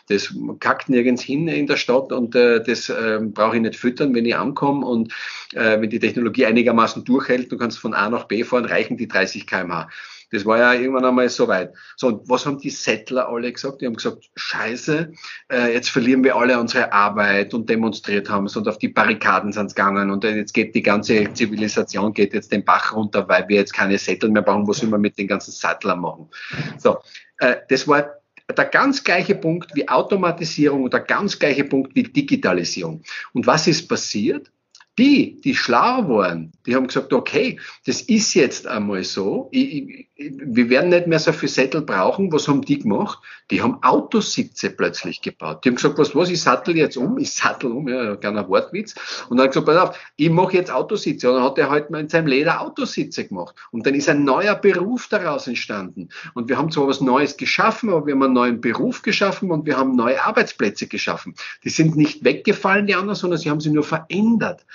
Das 0.10 0.34
kackt 0.60 0.89
nirgends 0.89 1.22
hin 1.22 1.48
in 1.48 1.68
der 1.68 1.78
Stadt 1.78 2.12
und 2.12 2.36
äh, 2.36 2.63
das 2.63 2.89
äh, 2.89 3.20
brauche 3.22 3.56
ich 3.56 3.62
nicht 3.62 3.75
füttern, 3.75 4.13
wenn 4.16 4.25
ich 4.25 4.36
ankomme. 4.36 4.86
Und 4.86 5.13
äh, 5.54 5.80
wenn 5.80 5.89
die 5.89 6.00
Technologie 6.00 6.48
einigermaßen 6.48 7.04
durchhält, 7.04 7.51
du 7.51 7.58
kannst 7.58 7.78
von 7.78 7.94
A 7.94 8.10
nach 8.10 8.25
B 8.25 8.44
fahren, 8.44 8.66
reichen 8.66 8.98
die 8.98 9.08
30 9.08 9.46
kmh. 9.46 9.88
Das 10.32 10.46
war 10.46 10.58
ja 10.58 10.74
irgendwann 10.74 11.06
einmal 11.06 11.30
so 11.30 11.48
weit. 11.48 11.74
So, 11.96 12.08
und 12.08 12.30
was 12.30 12.46
haben 12.46 12.60
die 12.60 12.70
Settler 12.70 13.30
alle 13.30 13.51
gesagt? 13.51 13.82
Die 13.82 13.86
haben 13.86 13.96
gesagt, 13.96 14.30
scheiße, 14.36 15.12
äh, 15.51 15.74
jetzt 15.74 15.89
verlieren 15.89 16.24
wir 16.24 16.36
alle 16.36 16.60
unsere 16.60 16.92
Arbeit 16.92 17.54
und 17.54 17.70
demonstriert 17.70 18.30
haben 18.30 18.46
es 18.46 18.56
und 18.56 18.68
auf 18.68 18.78
die 18.78 18.89
Barrikaden 18.89 19.51
sind 19.51 19.75
gegangen 19.75 20.12
und 20.12 20.24
jetzt 20.24 20.54
geht 20.54 20.75
die 20.75 20.84
ganze 20.84 21.34
Zivilisation 21.34 22.13
geht 22.13 22.34
jetzt 22.34 22.51
den 22.51 22.63
Bach 22.63 22.94
runter, 22.94 23.28
weil 23.28 23.48
wir 23.48 23.58
jetzt 23.58 23.74
keine 23.74 23.98
Sättel 23.98 24.30
mehr 24.30 24.44
brauchen. 24.44 24.68
Was 24.68 24.82
wir 24.82 24.98
mit 24.98 25.18
den 25.18 25.28
ganzen 25.28 25.51
Sattlern 25.51 26.00
machen? 26.00 26.30
So, 26.78 26.98
äh, 27.39 27.58
das 27.68 27.88
war 27.88 28.19
der 28.58 28.65
ganz 28.65 29.03
gleiche 29.03 29.36
Punkt 29.36 29.75
wie 29.75 29.88
Automatisierung 29.88 30.84
und 30.84 30.94
der 30.94 31.01
ganz 31.01 31.38
gleiche 31.38 31.63
Punkt 31.63 31.96
wie 31.96 32.03
Digitalisierung. 32.03 33.03
Und 33.34 33.48
was 33.48 33.68
ist 33.68 33.88
passiert? 33.88 34.51
Die, 35.00 35.39
die 35.39 35.56
schlau 35.56 36.10
waren, 36.10 36.51
die 36.65 36.75
haben 36.75 36.88
gesagt, 36.88 37.13
okay, 37.13 37.58
das 37.86 38.01
ist 38.01 38.34
jetzt 38.34 38.68
einmal 38.68 39.06
so, 39.06 39.48
ich, 39.53 39.74
ich, 39.74 40.10
wir 40.18 40.70
werden 40.70 40.89
nicht 40.89 41.08
mehr 41.08 41.20
so 41.20 41.32
viel 41.32 41.48
Sättel 41.48 41.82
brauchen. 41.82 42.34
Was 42.34 42.50
haben 42.50 42.62
die 42.62 42.79
gemacht? 42.79 43.20
Die 43.50 43.62
haben 43.62 43.82
Autositze 43.82 44.70
plötzlich 44.70 45.22
gebaut. 45.22 45.63
Die 45.63 45.70
haben 45.70 45.77
gesagt, 45.77 45.98
was, 45.98 46.13
was, 46.13 46.29
ich 46.29 46.41
sattel 46.41 46.75
jetzt 46.75 46.98
um, 46.98 47.18
ich 47.18 47.32
sattel 47.32 47.72
um, 47.72 47.88
ja, 47.88 48.18
kleiner 48.18 48.50
Wortwitz. 48.50 48.94
Und 49.29 49.38
dann 49.38 49.48
gesagt, 49.48 49.65
pass 49.65 49.77
auf, 49.77 50.00
ich 50.18 50.29
mache 50.29 50.56
jetzt 50.56 50.70
Autositze. 50.70 51.29
Und 51.29 51.38
dann 51.38 51.46
hat 51.46 51.58
er 51.58 51.70
halt 51.70 51.89
mal 51.89 52.01
in 52.01 52.10
seinem 52.10 52.27
Leder 52.27 52.60
Autositze 52.60 53.25
gemacht. 53.25 53.56
Und 53.72 53.86
dann 53.86 53.96
ist 53.96 54.10
ein 54.10 54.25
neuer 54.25 54.56
Beruf 54.56 55.08
daraus 55.08 55.48
entstanden. 55.48 56.10
Und 56.34 56.50
wir 56.50 56.58
haben 56.58 56.72
zwar 56.72 56.89
was 56.89 57.00
Neues 57.00 57.38
geschaffen, 57.38 57.89
aber 57.89 58.06
wir 58.06 58.15
haben 58.15 58.24
einen 58.24 58.34
neuen 58.34 58.62
Beruf 58.62 59.01
geschaffen 59.01 59.50
und 59.50 59.65
wir 59.65 59.77
haben 59.77 59.96
neue 59.96 60.22
Arbeitsplätze 60.22 60.88
geschaffen. 60.88 61.36
Die 61.63 61.70
sind 61.70 61.96
nicht 61.96 62.25
weggefallen, 62.25 62.86
die 62.86 62.96
anderen, 62.96 63.15
sondern 63.15 63.39
sie 63.39 63.50
haben 63.50 63.62
sie 63.62 63.72
nur 63.72 63.86
verändert. 63.86 64.65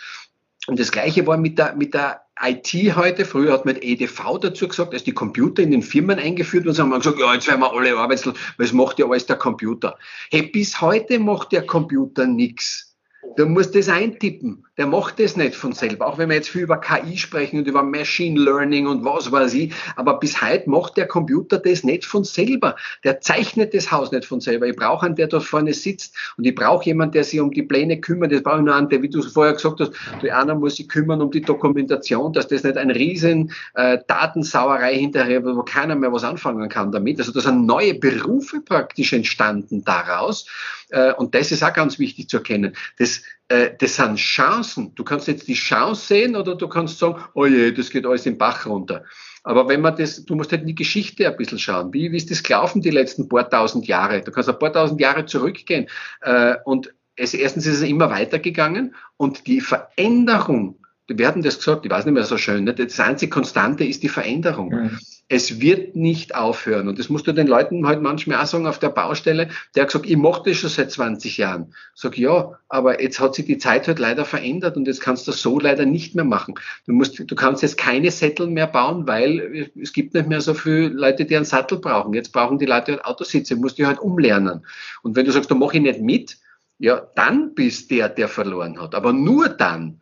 Und 0.66 0.80
das 0.80 0.90
Gleiche 0.90 1.26
war 1.26 1.37
mit 1.37 1.59
der, 1.59 1.75
mit 1.75 1.94
der 1.94 2.23
IT 2.40 2.73
heute. 2.97 3.25
Früher 3.25 3.52
hat 3.52 3.64
man 3.64 3.76
EDV 3.76 4.38
dazu 4.40 4.66
gesagt, 4.66 4.92
als 4.92 5.04
die 5.04 5.12
Computer 5.12 5.62
in 5.62 5.71
den 5.71 5.83
Firmen 5.83 6.18
eingeführt 6.18 6.64
wurden, 6.64 6.78
haben 6.78 6.90
wir 6.90 6.99
gesagt, 6.99 7.18
ja, 7.18 7.35
jetzt 7.35 7.47
werden 7.49 7.61
wir 7.61 7.73
alle 7.73 7.97
arbeitslos, 7.97 8.35
weil 8.56 8.66
es 8.66 8.73
macht 8.73 8.99
ja 8.99 9.06
alles 9.06 9.26
der 9.26 9.37
Computer. 9.37 9.99
Hey, 10.30 10.42
bis 10.42 10.80
heute 10.80 11.18
macht 11.18 11.52
der 11.52 11.66
Computer 11.66 12.26
nichts. 12.26 12.97
Du 13.37 13.47
musst 13.47 13.75
das 13.75 13.88
eintippen. 13.88 14.63
Der 14.76 14.87
macht 14.87 15.21
das 15.21 15.37
nicht 15.37 15.54
von 15.54 15.73
selber. 15.73 16.07
Auch 16.07 16.19
wenn 16.19 16.28
wir 16.28 16.37
jetzt 16.37 16.49
viel 16.49 16.62
über 16.62 16.78
KI 16.78 17.16
sprechen 17.16 17.59
und 17.61 17.69
über 17.69 17.83
Machine 17.83 18.40
Learning 18.40 18.87
und 18.87 19.04
was 19.04 19.31
weiß 19.31 19.54
ich. 19.54 19.73
Aber 19.97 20.19
bis 20.19 20.43
heute 20.43 20.69
macht 20.69 20.97
der 20.97 21.07
Computer 21.07 21.59
das 21.59 21.85
nicht 21.85 22.04
von 22.04 22.25
selber. 22.25 22.75
Der 23.04 23.21
zeichnet 23.21 23.73
das 23.73 23.93
Haus 23.93 24.11
nicht 24.11 24.25
von 24.25 24.40
selber. 24.40 24.66
Ich 24.66 24.76
brauche 24.76 25.07
einen, 25.07 25.14
der 25.14 25.28
dort 25.28 25.45
vorne 25.45 25.73
sitzt. 25.75 26.16
Und 26.37 26.45
ich 26.45 26.54
brauche 26.54 26.85
jemanden, 26.87 27.12
der 27.12 27.25
sich 27.25 27.40
um 27.40 27.52
die 27.52 27.62
Pläne 27.62 28.00
kümmert. 28.00 28.33
Das 28.33 28.43
brauche 28.43 28.59
ich 28.59 28.64
nur 28.64 28.75
einen, 28.75 28.88
der, 28.88 29.02
wie 29.02 29.09
du 29.09 29.23
vorher 29.23 29.54
gesagt 29.54 29.81
hast, 29.81 29.93
der 30.23 30.38
einer 30.38 30.54
muss 30.54 30.76
sich 30.76 30.88
kümmern 30.88 31.23
um 31.23 31.31
die 31.31 31.43
Dokumentation, 31.43 32.33
dass 32.33 32.49
das 32.49 32.64
nicht 32.64 32.76
ein 32.76 32.90
riesen 32.90 33.52
äh, 33.75 33.99
Datensauerei 34.09 34.97
hinterher, 34.97 35.45
wo 35.45 35.62
keiner 35.62 35.95
mehr 35.95 36.12
was 36.12 36.25
anfangen 36.25 36.69
kann 36.69 36.90
damit. 36.90 37.19
Also 37.21 37.33
da 37.33 37.40
sind 37.40 37.66
neue 37.66 37.95
Berufe 37.95 38.61
praktisch 38.61 39.12
entstanden 39.12 39.85
daraus. 39.85 40.47
Äh, 40.90 41.12
und 41.14 41.35
das 41.35 41.52
ist 41.52 41.62
auch 41.62 41.73
ganz 41.73 41.99
wichtig 41.99 42.28
zu 42.28 42.38
erkennen. 42.38 42.75
Das, 42.99 43.23
das 43.49 43.97
sind 43.97 44.17
Chancen. 44.17 44.95
Du 44.95 45.05
kannst 45.05 45.29
jetzt 45.29 45.49
die 45.49 45.55
Chance 45.55 46.07
sehen 46.07 46.37
oder 46.37 46.55
du 46.55 46.67
kannst 46.69 46.99
sagen, 46.99 47.23
oh 47.35 47.47
je, 47.47 47.73
das 47.73 47.91
geht 47.91 48.07
alles 48.07 48.27
im 48.27 48.39
Bach 48.39 48.67
runter. 48.67 49.05
Aber 49.43 49.69
wenn 49.69 49.83
man 49.83 49.95
das, 49.97 50.25
du 50.25 50.35
musst 50.35 50.51
halt 50.53 50.63
in 50.63 50.69
die 50.69 50.75
Geschichte 50.75 51.27
ein 51.27 51.37
bisschen 51.37 51.59
schauen. 51.59 51.93
Wie, 51.93 52.11
wie 52.11 52.17
ist 52.17 52.31
das 52.31 52.43
gelaufen 52.43 52.81
die 52.81 52.91
letzten 52.91 53.29
paar 53.29 53.49
tausend 53.49 53.87
Jahre? 53.87 54.23
Du 54.23 54.31
kannst 54.33 54.49
ein 54.49 54.59
paar 54.59 54.73
tausend 54.73 55.01
Jahre 55.01 55.27
zurückgehen. 55.27 55.87
Äh, 56.23 56.57
und 56.65 56.95
es, 57.17 57.35
erstens 57.35 57.67
ist 57.67 57.77
es 57.77 57.83
immer 57.83 58.11
weitergegangen 58.11 58.95
und 59.19 59.47
die 59.47 59.61
Veränderung 59.61 60.79
wir 61.09 61.29
hatten 61.29 61.43
das 61.43 61.59
gesagt, 61.59 61.85
ich 61.85 61.91
weiß 61.91 62.07
nicht 62.07 62.15
mehr 62.15 62.25
so 62.25 62.39
schön, 62.39 62.65
nicht? 62.65 62.79
das 62.79 63.01
einzige 63.01 63.31
Konstante 63.31 63.85
ist 63.85 64.03
die 64.03 64.09
Veränderung. 64.09 64.71
Mhm. 64.71 64.99
Es 65.28 65.61
wird 65.61 65.97
nicht 65.97 66.35
aufhören. 66.35 66.87
Und 66.87 66.99
das 66.99 67.09
musst 67.09 67.26
du 67.26 67.33
den 67.33 67.47
Leuten 67.47 67.87
halt 67.87 68.02
manchmal 68.02 68.43
auch 68.43 68.47
sagen 68.47 68.66
auf 68.66 68.78
der 68.78 68.90
Baustelle, 68.90 69.49
der 69.75 69.83
hat 69.83 69.88
gesagt, 69.88 70.09
ich 70.09 70.16
mache 70.16 70.43
das 70.45 70.59
schon 70.59 70.71
seit 70.71 70.90
20 70.90 71.38
Jahren. 71.38 71.73
Sag, 71.95 72.19
ja, 72.19 72.59
aber 72.69 73.00
jetzt 73.00 73.21
hat 73.21 73.35
sich 73.35 73.47
die 73.47 73.57
Zeit 73.57 73.88
halt 73.88 73.99
leider 73.99 74.25
verändert 74.25 74.76
und 74.76 74.87
jetzt 74.87 75.00
kannst 75.00 75.26
du 75.26 75.31
das 75.31 75.40
so 75.40 75.59
leider 75.59 75.87
nicht 75.87 76.14
mehr 76.14 76.25
machen. 76.25 76.54
Du 76.87 76.93
musst, 76.93 77.19
du 77.19 77.35
kannst 77.35 77.62
jetzt 77.62 77.78
keine 77.78 78.11
Sättel 78.11 78.49
mehr 78.49 78.66
bauen, 78.66 79.07
weil 79.07 79.71
es 79.81 79.93
gibt 79.93 80.12
nicht 80.14 80.28
mehr 80.28 80.43
so 80.43 80.52
viele 80.52 80.88
Leute, 80.88 81.25
die 81.25 81.37
einen 81.37 81.47
Sattel 81.47 81.78
brauchen. 81.78 82.12
Jetzt 82.12 82.33
brauchen 82.33 82.59
die 82.59 82.66
Leute 82.66 82.93
halt 82.93 83.04
Autositze, 83.04 83.57
musst 83.57 83.78
du 83.78 83.87
halt 83.87 84.00
umlernen. 84.00 84.66
Und 85.02 85.16
wenn 85.16 85.25
du 85.25 85.33
sagst, 85.33 85.50
da 85.50 85.54
mache 85.54 85.78
ich 85.78 85.83
nicht 85.83 86.00
mit, 86.00 86.37
ja, 86.78 87.00
dann 87.14 87.54
bist 87.54 87.90
der, 87.90 88.09
der 88.09 88.28
verloren 88.28 88.81
hat. 88.81 88.95
Aber 88.95 89.12
nur 89.12 89.49
dann. 89.49 90.00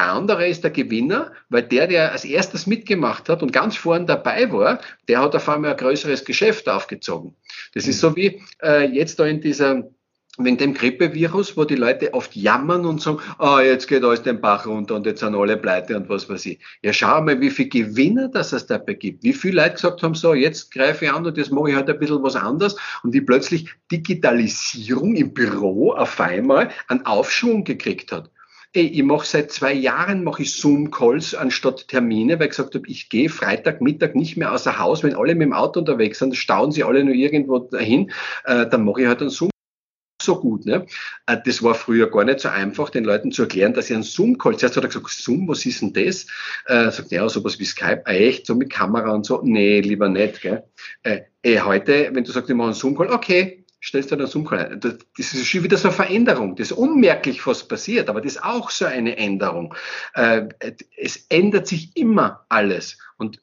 Der 0.00 0.12
andere 0.12 0.48
ist 0.48 0.64
der 0.64 0.70
Gewinner, 0.70 1.30
weil 1.50 1.64
der, 1.64 1.86
der 1.86 2.12
als 2.12 2.24
erstes 2.24 2.66
mitgemacht 2.66 3.28
hat 3.28 3.42
und 3.42 3.52
ganz 3.52 3.76
vorn 3.76 4.06
dabei 4.06 4.50
war, 4.50 4.80
der 5.08 5.20
hat 5.20 5.36
auf 5.36 5.46
einmal 5.46 5.72
ein 5.72 5.76
größeres 5.76 6.24
Geschäft 6.24 6.70
aufgezogen. 6.70 7.36
Das 7.74 7.86
ist 7.86 8.00
so 8.00 8.16
wie 8.16 8.40
äh, 8.62 8.86
jetzt 8.86 9.20
da 9.20 9.26
in 9.26 9.42
dieser 9.42 9.90
wegen 10.38 10.56
dem 10.56 10.72
Grippevirus, 10.72 11.54
wo 11.58 11.64
die 11.66 11.74
Leute 11.74 12.14
oft 12.14 12.34
jammern 12.34 12.86
und 12.86 13.02
sagen, 13.02 13.18
ah, 13.36 13.56
oh, 13.56 13.60
jetzt 13.60 13.88
geht 13.88 14.02
alles 14.02 14.22
den 14.22 14.40
Bach 14.40 14.66
runter 14.66 14.94
und 14.94 15.04
jetzt 15.04 15.20
sind 15.20 15.34
alle 15.34 15.58
pleite 15.58 15.94
und 15.94 16.08
was 16.08 16.30
weiß 16.30 16.46
ich. 16.46 16.60
Ja, 16.80 16.94
schau 16.94 17.20
mal, 17.20 17.38
wie 17.42 17.50
viel 17.50 17.68
Gewinner 17.68 18.28
das 18.28 18.54
es 18.54 18.64
dabei 18.64 18.94
gibt. 18.94 19.22
Wie 19.22 19.34
viele 19.34 19.60
Leute 19.60 19.74
gesagt 19.74 20.02
haben, 20.02 20.14
so, 20.14 20.32
jetzt 20.32 20.72
greife 20.72 21.04
ich 21.04 21.12
an 21.12 21.26
und 21.26 21.36
jetzt 21.36 21.52
mache 21.52 21.68
ich 21.68 21.76
halt 21.76 21.90
ein 21.90 21.98
bisschen 21.98 22.22
was 22.22 22.36
anderes 22.36 22.74
und 23.02 23.12
wie 23.12 23.20
plötzlich 23.20 23.68
Digitalisierung 23.92 25.14
im 25.14 25.34
Büro 25.34 25.92
auf 25.92 26.18
einmal 26.18 26.70
einen 26.88 27.04
Aufschwung 27.04 27.64
gekriegt 27.64 28.12
hat. 28.12 28.30
Ey, 28.72 28.86
ich 28.86 29.02
mache 29.02 29.26
seit 29.26 29.50
zwei 29.50 29.72
Jahren 29.72 30.22
mache 30.22 30.42
ich 30.42 30.54
Zoom-Calls 30.54 31.34
anstatt 31.34 31.88
Termine, 31.88 32.38
weil 32.38 32.46
ich 32.46 32.50
gesagt 32.50 32.76
habe, 32.76 32.86
ich 32.86 33.08
gehe 33.08 33.28
Freitag 33.28 33.80
Mittag 33.80 34.14
nicht 34.14 34.36
mehr 34.36 34.52
außer 34.52 34.78
Haus, 34.78 35.02
wenn 35.02 35.16
alle 35.16 35.34
mit 35.34 35.46
dem 35.46 35.52
Auto 35.52 35.80
unterwegs 35.80 36.20
sind, 36.20 36.36
stauen 36.36 36.70
sie 36.70 36.84
alle 36.84 37.02
nur 37.02 37.14
irgendwo 37.14 37.58
dahin, 37.58 38.12
äh, 38.44 38.68
dann 38.68 38.84
mache 38.84 39.02
ich 39.02 39.06
halt 39.08 39.22
einen 39.22 39.30
Zoom 39.30 39.50
so 40.22 40.40
gut. 40.40 40.66
Ne? 40.66 40.86
Äh, 41.26 41.38
das 41.44 41.64
war 41.64 41.74
früher 41.74 42.08
gar 42.08 42.22
nicht 42.22 42.38
so 42.38 42.48
einfach, 42.48 42.90
den 42.90 43.02
Leuten 43.02 43.32
zu 43.32 43.42
erklären, 43.42 43.74
dass 43.74 43.88
sie 43.88 43.94
einen 43.94 44.04
Zoom-Call, 44.04 44.56
zuerst 44.56 44.76
hat 44.76 44.84
er 44.84 44.88
gesagt, 44.88 45.10
Zoom, 45.10 45.48
was 45.48 45.66
ist 45.66 45.82
denn 45.82 45.92
das? 45.92 46.26
Äh, 46.66 46.92
sagt, 46.92 47.10
ja, 47.10 47.28
sowas 47.28 47.58
wie 47.58 47.64
Skype, 47.64 48.02
ah, 48.04 48.12
echt, 48.12 48.46
so 48.46 48.54
mit 48.54 48.70
Kamera 48.70 49.10
und 49.12 49.26
so, 49.26 49.40
nee, 49.42 49.80
lieber 49.80 50.08
nicht. 50.08 50.42
Gell? 50.42 50.62
Äh, 51.02 51.22
eh, 51.42 51.58
heute, 51.58 52.10
wenn 52.12 52.22
du 52.22 52.30
sagst, 52.30 52.48
ich 52.48 52.54
mache 52.54 52.68
einen 52.68 52.74
Zoom-Call, 52.74 53.10
okay, 53.10 53.59
stellst 53.82 54.12
du 54.12 54.26
Zoom-Call 54.26 54.58
ein. 54.58 54.80
Das 54.80 54.94
ist 55.16 55.46
schon 55.46 55.62
wieder 55.62 55.76
so 55.76 55.88
eine 55.88 55.96
Veränderung. 55.96 56.56
Das 56.56 56.70
ist 56.70 56.76
unmerklich, 56.76 57.46
was 57.46 57.66
passiert, 57.66 58.08
aber 58.08 58.20
das 58.20 58.32
ist 58.32 58.44
auch 58.44 58.70
so 58.70 58.84
eine 58.84 59.16
Änderung. 59.16 59.74
Äh, 60.14 60.48
es 60.96 61.26
ändert 61.28 61.66
sich 61.66 61.96
immer 61.96 62.44
alles. 62.48 62.98
Und 63.16 63.40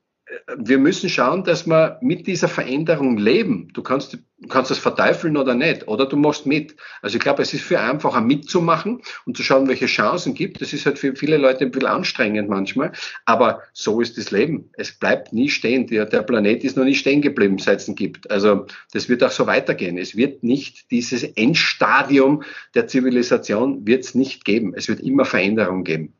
wir 0.57 0.77
müssen 0.77 1.09
schauen, 1.09 1.43
dass 1.43 1.67
wir 1.67 1.99
mit 2.01 2.27
dieser 2.27 2.49
Veränderung 2.49 3.17
leben. 3.17 3.69
Du 3.73 3.81
kannst, 3.81 4.13
du 4.13 4.47
kannst 4.49 4.71
das 4.71 4.77
verteufeln 4.77 5.37
oder 5.37 5.53
nicht, 5.53 5.87
oder 5.87 6.05
du 6.05 6.17
machst 6.17 6.45
mit. 6.45 6.75
Also 7.01 7.15
ich 7.15 7.23
glaube, 7.23 7.41
es 7.41 7.53
ist 7.53 7.63
viel 7.63 7.77
einfacher 7.77 8.19
mitzumachen 8.19 9.01
und 9.25 9.37
zu 9.37 9.43
schauen, 9.43 9.67
welche 9.69 9.85
Chancen 9.85 10.33
gibt. 10.33 10.61
Das 10.61 10.73
ist 10.73 10.85
halt 10.85 10.99
für 10.99 11.15
viele 11.15 11.37
Leute 11.37 11.63
ein 11.63 11.71
bisschen 11.71 11.87
anstrengend 11.87 12.49
manchmal, 12.49 12.91
aber 13.25 13.61
so 13.71 14.01
ist 14.01 14.17
das 14.17 14.31
Leben. 14.31 14.69
Es 14.73 14.91
bleibt 14.91 15.31
nie 15.31 15.49
stehen. 15.49 15.87
Der, 15.87 16.05
der 16.05 16.23
Planet 16.23 16.63
ist 16.63 16.75
noch 16.75 16.85
nicht 16.85 16.99
stehen 16.99 17.21
geblieben, 17.21 17.57
seit 17.57 17.79
es 17.79 17.87
ihn 17.87 17.95
gibt. 17.95 18.29
Also 18.29 18.65
das 18.91 19.07
wird 19.07 19.23
auch 19.23 19.31
so 19.31 19.47
weitergehen. 19.47 19.97
Es 19.97 20.15
wird 20.17 20.43
nicht 20.43 20.91
dieses 20.91 21.23
Endstadium 21.23 22.43
der 22.75 22.87
Zivilisation 22.87 23.87
wird 23.87 24.03
es 24.03 24.13
nicht 24.13 24.43
geben. 24.43 24.73
Es 24.75 24.89
wird 24.89 24.99
immer 24.99 25.23
Veränderung 25.23 25.83
geben. 25.83 26.16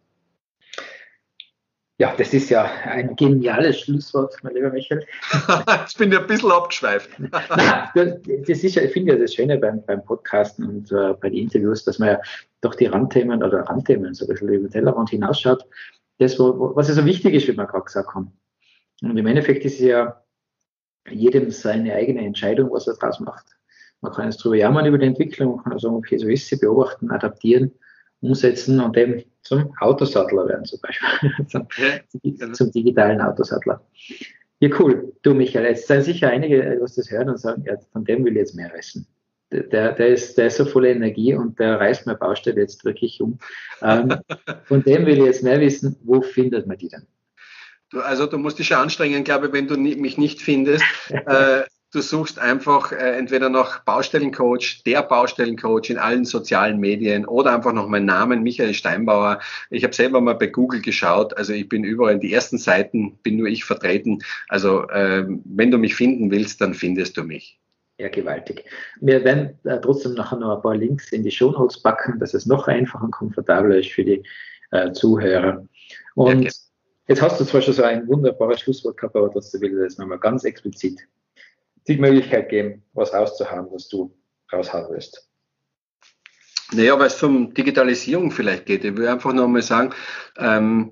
Ja, 1.99 2.13
das 2.15 2.31
ist 2.31 2.51
ja 2.51 2.63
ein 2.83 3.15
geniales 3.15 3.79
Schlusswort, 3.79 4.35
mein 4.43 4.53
lieber 4.53 4.69
Michael. 4.69 5.03
Jetzt 5.67 5.97
bin 5.97 6.11
ich 6.11 6.19
ein 6.19 6.27
bisschen 6.27 6.51
abgeschweift. 6.51 7.09
Nein, 7.19 8.21
das 8.45 8.63
ist 8.63 8.75
ja, 8.75 8.83
ich 8.83 8.91
finde 8.91 9.13
ja 9.13 9.19
das 9.19 9.33
Schöne 9.33 9.57
beim, 9.57 9.83
beim 9.83 10.05
Podcasten 10.05 10.65
und 10.65 10.91
äh, 10.91 11.13
bei 11.19 11.29
den 11.29 11.39
Interviews, 11.39 11.85
dass 11.85 11.97
man 11.97 12.09
ja 12.09 12.21
doch 12.61 12.75
die 12.75 12.85
Randthemen 12.85 13.41
oder 13.41 13.61
Randthemen 13.61 14.13
so 14.13 14.25
ein 14.25 14.27
bisschen 14.27 14.49
über 14.49 14.67
den 14.67 14.71
Tellerrand 14.71 15.09
hinausschaut. 15.09 15.65
Das, 16.19 16.37
wo, 16.37 16.75
was 16.75 16.87
ja 16.87 16.93
so 16.93 17.05
wichtig 17.05 17.33
ist, 17.33 17.47
wie 17.47 17.57
wir 17.57 17.65
gerade 17.65 17.85
gesagt 17.85 18.13
haben. 18.13 18.31
Und 19.01 19.17
im 19.17 19.25
Endeffekt 19.25 19.65
ist 19.65 19.79
ja 19.79 20.21
jedem 21.09 21.49
seine 21.49 21.93
eigene 21.93 22.23
Entscheidung, 22.25 22.71
was 22.71 22.87
er 22.87 22.95
draus 22.95 23.19
macht. 23.19 23.45
Man 24.01 24.11
kann 24.11 24.25
jetzt 24.25 24.41
darüber 24.41 24.57
jammern 24.57 24.85
über 24.85 24.99
die 24.99 25.07
Entwicklung, 25.07 25.55
man 25.55 25.63
kann 25.63 25.79
sagen, 25.79 25.95
okay, 25.95 26.17
so 26.19 26.27
ist 26.27 26.47
sie, 26.47 26.57
beobachten, 26.57 27.09
adaptieren, 27.09 27.71
umsetzen 28.21 28.79
und 28.79 28.97
eben 28.97 29.23
zum 29.41 29.73
Autosattler 29.79 30.47
werden 30.47 30.65
zum 30.65 30.79
Beispiel, 30.81 31.31
zum, 31.47 31.67
ja, 31.77 32.53
zum, 32.53 32.71
digitalen 32.71 33.21
Autosattler. 33.21 33.81
Ja, 34.59 34.69
cool. 34.79 35.13
Du, 35.21 35.33
Michael, 35.33 35.65
es 35.67 35.87
sind 35.87 36.03
sicher 36.03 36.29
einige, 36.29 36.77
was 36.81 36.95
das 36.95 37.11
hören 37.11 37.29
und 37.29 37.39
sagen, 37.39 37.63
ja, 37.65 37.75
von 37.93 38.03
dem 38.03 38.25
will 38.25 38.33
ich 38.33 38.39
jetzt 38.39 38.55
mehr 38.55 38.71
wissen. 38.75 39.07
Der, 39.51 39.93
der, 39.93 40.07
ist, 40.07 40.37
der 40.37 40.47
ist 40.47 40.57
so 40.57 40.65
voller 40.65 40.89
Energie 40.89 41.33
und 41.33 41.57
der 41.57 41.79
reißt 41.79 42.05
meine 42.05 42.17
Baustelle 42.17 42.59
jetzt 42.59 42.83
wirklich 42.83 43.21
um. 43.21 43.39
Ähm, 43.81 44.13
von 44.65 44.83
dem 44.83 45.05
will 45.05 45.19
ich 45.19 45.25
jetzt 45.25 45.43
mehr 45.43 45.61
wissen, 45.61 45.95
wo 46.03 46.21
findet 46.21 46.67
man 46.67 46.77
die 46.77 46.89
denn? 46.89 47.07
Du, 47.89 48.01
also 48.01 48.25
du 48.25 48.37
musst 48.37 48.59
dich 48.59 48.67
schon 48.67 48.77
anstrengen, 48.77 49.23
glaube 49.23 49.47
ich, 49.47 49.53
wenn 49.53 49.67
du 49.67 49.77
mich 49.77 50.17
nicht 50.17 50.41
findest. 50.41 50.83
äh, 51.09 51.61
du 51.97 52.03
suchst 52.03 52.37
einfach 52.37 52.91
äh, 52.91 53.17
entweder 53.17 53.49
nach 53.49 53.83
Baustellencoach, 53.83 54.83
der 54.85 55.01
Baustellencoach 55.01 55.89
in 55.89 55.97
allen 55.97 56.25
sozialen 56.25 56.79
Medien 56.79 57.25
oder 57.25 57.55
einfach 57.55 57.73
noch 57.73 57.87
meinen 57.87 58.05
Namen, 58.05 58.43
Michael 58.43 58.75
Steinbauer. 58.75 59.39
Ich 59.71 59.83
habe 59.83 59.95
selber 59.95 60.21
mal 60.21 60.35
bei 60.35 60.47
Google 60.47 60.81
geschaut, 60.81 61.35
also 61.35 61.53
ich 61.53 61.67
bin 61.67 61.83
überall 61.83 62.13
in 62.13 62.19
die 62.19 62.31
ersten 62.31 62.59
Seiten, 62.59 63.17
bin 63.23 63.37
nur 63.37 63.47
ich 63.47 63.65
vertreten. 63.65 64.19
Also 64.47 64.87
äh, 64.89 65.25
wenn 65.45 65.71
du 65.71 65.79
mich 65.79 65.95
finden 65.95 66.29
willst, 66.29 66.61
dann 66.61 66.75
findest 66.75 67.17
du 67.17 67.23
mich. 67.23 67.59
Ja, 67.97 68.09
gewaltig. 68.09 68.63
Wir 69.01 69.23
werden 69.23 69.57
äh, 69.63 69.79
trotzdem 69.81 70.13
nachher 70.13 70.37
noch 70.37 70.57
ein 70.57 70.61
paar 70.61 70.75
Links 70.75 71.11
in 71.11 71.23
die 71.23 71.31
Show 71.31 71.49
Notes 71.49 71.81
packen, 71.81 72.19
dass 72.19 72.35
es 72.35 72.45
noch 72.45 72.67
einfacher 72.67 73.05
und 73.05 73.11
komfortabler 73.11 73.77
ist 73.79 73.91
für 73.91 74.05
die 74.05 74.21
äh, 74.69 74.91
Zuhörer. 74.91 75.65
Und 76.13 76.43
ja, 76.43 76.51
Jetzt 77.07 77.21
hast 77.21 77.39
du 77.39 77.45
zwar 77.45 77.61
schon 77.61 77.73
so 77.73 77.83
ein 77.83 78.05
wunderbares 78.05 78.59
Schlusswort 78.59 78.97
gehabt, 78.97 79.15
aber 79.15 79.31
trotzdem 79.31 79.61
will 79.61 79.71
ich 79.71 79.79
das 79.79 79.97
nochmal 79.97 80.19
ganz 80.19 80.43
explizit 80.43 81.07
die 81.87 81.97
Möglichkeit 81.97 82.49
geben, 82.49 82.83
was 82.93 83.13
rauszuhauen, 83.13 83.67
was 83.71 83.87
du 83.87 84.13
raushauen 84.51 84.87
willst. 84.89 85.29
Naja, 86.71 86.99
weil 86.99 87.07
es 87.07 87.23
um 87.23 87.53
Digitalisierung 87.53 88.31
vielleicht 88.31 88.65
geht. 88.65 88.83
Ich 88.83 88.97
will 88.97 89.07
einfach 89.07 89.33
nochmal 89.33 89.61
sagen, 89.61 89.93
ähm, 90.37 90.91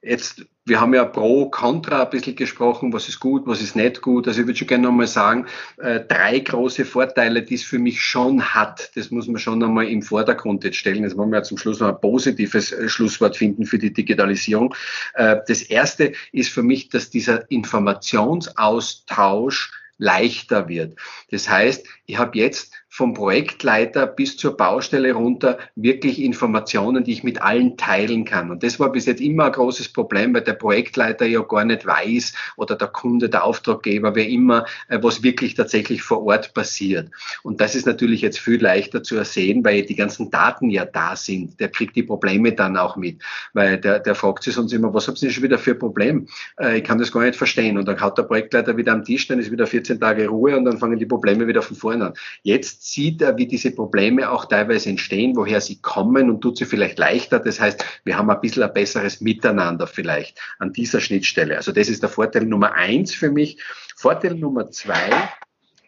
jetzt 0.00 0.42
wir 0.70 0.80
haben 0.80 0.94
ja 0.94 1.04
pro, 1.04 1.50
contra 1.50 2.04
ein 2.04 2.10
bisschen 2.10 2.36
gesprochen, 2.36 2.92
was 2.92 3.08
ist 3.08 3.18
gut, 3.18 3.42
was 3.46 3.60
ist 3.60 3.74
nicht 3.74 4.02
gut. 4.02 4.28
Also 4.28 4.40
ich 4.40 4.46
würde 4.46 4.58
schon 4.58 4.68
gerne 4.68 4.84
nochmal 4.84 5.08
sagen, 5.08 5.46
äh, 5.78 5.98
drei 6.00 6.38
große 6.38 6.84
Vorteile, 6.84 7.42
die 7.42 7.54
es 7.54 7.64
für 7.64 7.80
mich 7.80 8.00
schon 8.02 8.54
hat. 8.54 8.92
Das 8.94 9.10
muss 9.10 9.26
man 9.26 9.38
schon 9.38 9.58
nochmal 9.58 9.88
im 9.88 10.02
Vordergrund 10.02 10.62
jetzt 10.64 10.76
stellen. 10.76 11.02
Jetzt 11.02 11.16
wollen 11.16 11.30
wir 11.30 11.38
ja 11.38 11.42
zum 11.42 11.56
Schluss 11.58 11.80
noch 11.80 11.88
ein 11.88 12.00
positives 12.00 12.70
äh, 12.72 12.88
Schlusswort 12.88 13.36
finden 13.36 13.66
für 13.66 13.78
die 13.78 13.92
Digitalisierung. 13.92 14.72
Äh, 15.14 15.38
das 15.48 15.62
erste 15.62 16.12
ist 16.30 16.52
für 16.52 16.62
mich, 16.62 16.88
dass 16.88 17.10
dieser 17.10 17.50
Informationsaustausch 17.50 19.72
leichter 20.00 20.68
wird. 20.68 20.98
Das 21.30 21.48
heißt, 21.48 21.86
ich 22.06 22.18
habe 22.18 22.36
jetzt 22.38 22.72
vom 22.92 23.14
Projektleiter 23.14 24.08
bis 24.08 24.36
zur 24.36 24.56
Baustelle 24.56 25.12
runter 25.12 25.58
wirklich 25.76 26.20
Informationen, 26.20 27.04
die 27.04 27.12
ich 27.12 27.22
mit 27.22 27.40
allen 27.40 27.76
teilen 27.76 28.24
kann. 28.24 28.50
Und 28.50 28.64
das 28.64 28.80
war 28.80 28.90
bis 28.90 29.06
jetzt 29.06 29.20
immer 29.20 29.44
ein 29.44 29.52
großes 29.52 29.90
Problem, 29.90 30.34
weil 30.34 30.42
der 30.42 30.54
Projektleiter 30.54 31.24
ja 31.24 31.40
gar 31.42 31.64
nicht 31.64 31.86
weiß 31.86 32.34
oder 32.56 32.74
der 32.74 32.88
Kunde, 32.88 33.28
der 33.28 33.44
Auftraggeber, 33.44 34.16
wer 34.16 34.28
immer, 34.28 34.66
äh, 34.88 34.98
was 35.00 35.22
wirklich 35.22 35.54
tatsächlich 35.54 36.02
vor 36.02 36.24
Ort 36.24 36.52
passiert. 36.52 37.10
Und 37.44 37.60
das 37.60 37.76
ist 37.76 37.86
natürlich 37.86 38.22
jetzt 38.22 38.40
viel 38.40 38.60
leichter 38.60 39.04
zu 39.04 39.16
ersehen, 39.16 39.64
weil 39.64 39.82
die 39.82 39.94
ganzen 39.94 40.32
Daten 40.32 40.68
ja 40.68 40.84
da 40.84 41.14
sind. 41.14 41.60
Der 41.60 41.68
kriegt 41.68 41.94
die 41.94 42.02
Probleme 42.02 42.52
dann 42.52 42.76
auch 42.76 42.96
mit, 42.96 43.22
weil 43.52 43.78
der, 43.78 44.00
der 44.00 44.16
fragt 44.16 44.42
sich 44.42 44.54
sonst 44.54 44.72
immer, 44.72 44.92
was 44.92 45.06
habt 45.06 45.22
ihr 45.22 45.30
schon 45.30 45.44
wieder 45.44 45.58
für 45.58 45.72
ein 45.72 45.78
Problem? 45.78 46.26
Äh, 46.58 46.78
ich 46.78 46.84
kann 46.84 46.98
das 46.98 47.12
gar 47.12 47.22
nicht 47.22 47.36
verstehen. 47.36 47.78
Und 47.78 47.86
dann 47.86 48.00
haut 48.00 48.18
der 48.18 48.24
Projektleiter 48.24 48.76
wieder 48.76 48.92
am 48.92 49.04
Tisch, 49.04 49.28
dann 49.28 49.38
ist 49.38 49.52
wieder 49.52 49.68
14 49.68 50.00
Tage 50.00 50.26
Ruhe 50.26 50.56
und 50.56 50.64
dann 50.64 50.78
fangen 50.78 50.98
die 50.98 51.06
Probleme 51.06 51.46
wieder 51.46 51.62
von 51.62 51.76
vorne 51.76 52.06
an. 52.06 52.14
Jetzt 52.42 52.79
sieht 52.82 53.20
er, 53.20 53.36
wie 53.36 53.46
diese 53.46 53.72
Probleme 53.72 54.30
auch 54.30 54.46
teilweise 54.46 54.88
entstehen, 54.88 55.36
woher 55.36 55.60
sie 55.60 55.82
kommen 55.82 56.30
und 56.30 56.40
tut 56.40 56.56
sie 56.56 56.64
vielleicht 56.64 56.98
leichter. 56.98 57.38
Das 57.38 57.60
heißt, 57.60 57.84
wir 58.04 58.16
haben 58.16 58.30
ein 58.30 58.40
bisschen 58.40 58.62
ein 58.62 58.72
besseres 58.72 59.20
Miteinander 59.20 59.86
vielleicht 59.86 60.40
an 60.58 60.72
dieser 60.72 60.98
Schnittstelle. 61.02 61.58
Also 61.58 61.72
das 61.72 61.90
ist 61.90 62.02
der 62.02 62.08
Vorteil 62.08 62.46
Nummer 62.46 62.72
eins 62.72 63.14
für 63.14 63.30
mich. 63.30 63.62
Vorteil 63.96 64.34
Nummer 64.34 64.70
zwei, 64.70 65.10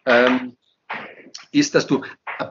ähm, 0.05 0.55
ist, 1.51 1.73
dass 1.73 1.87
du 1.87 2.03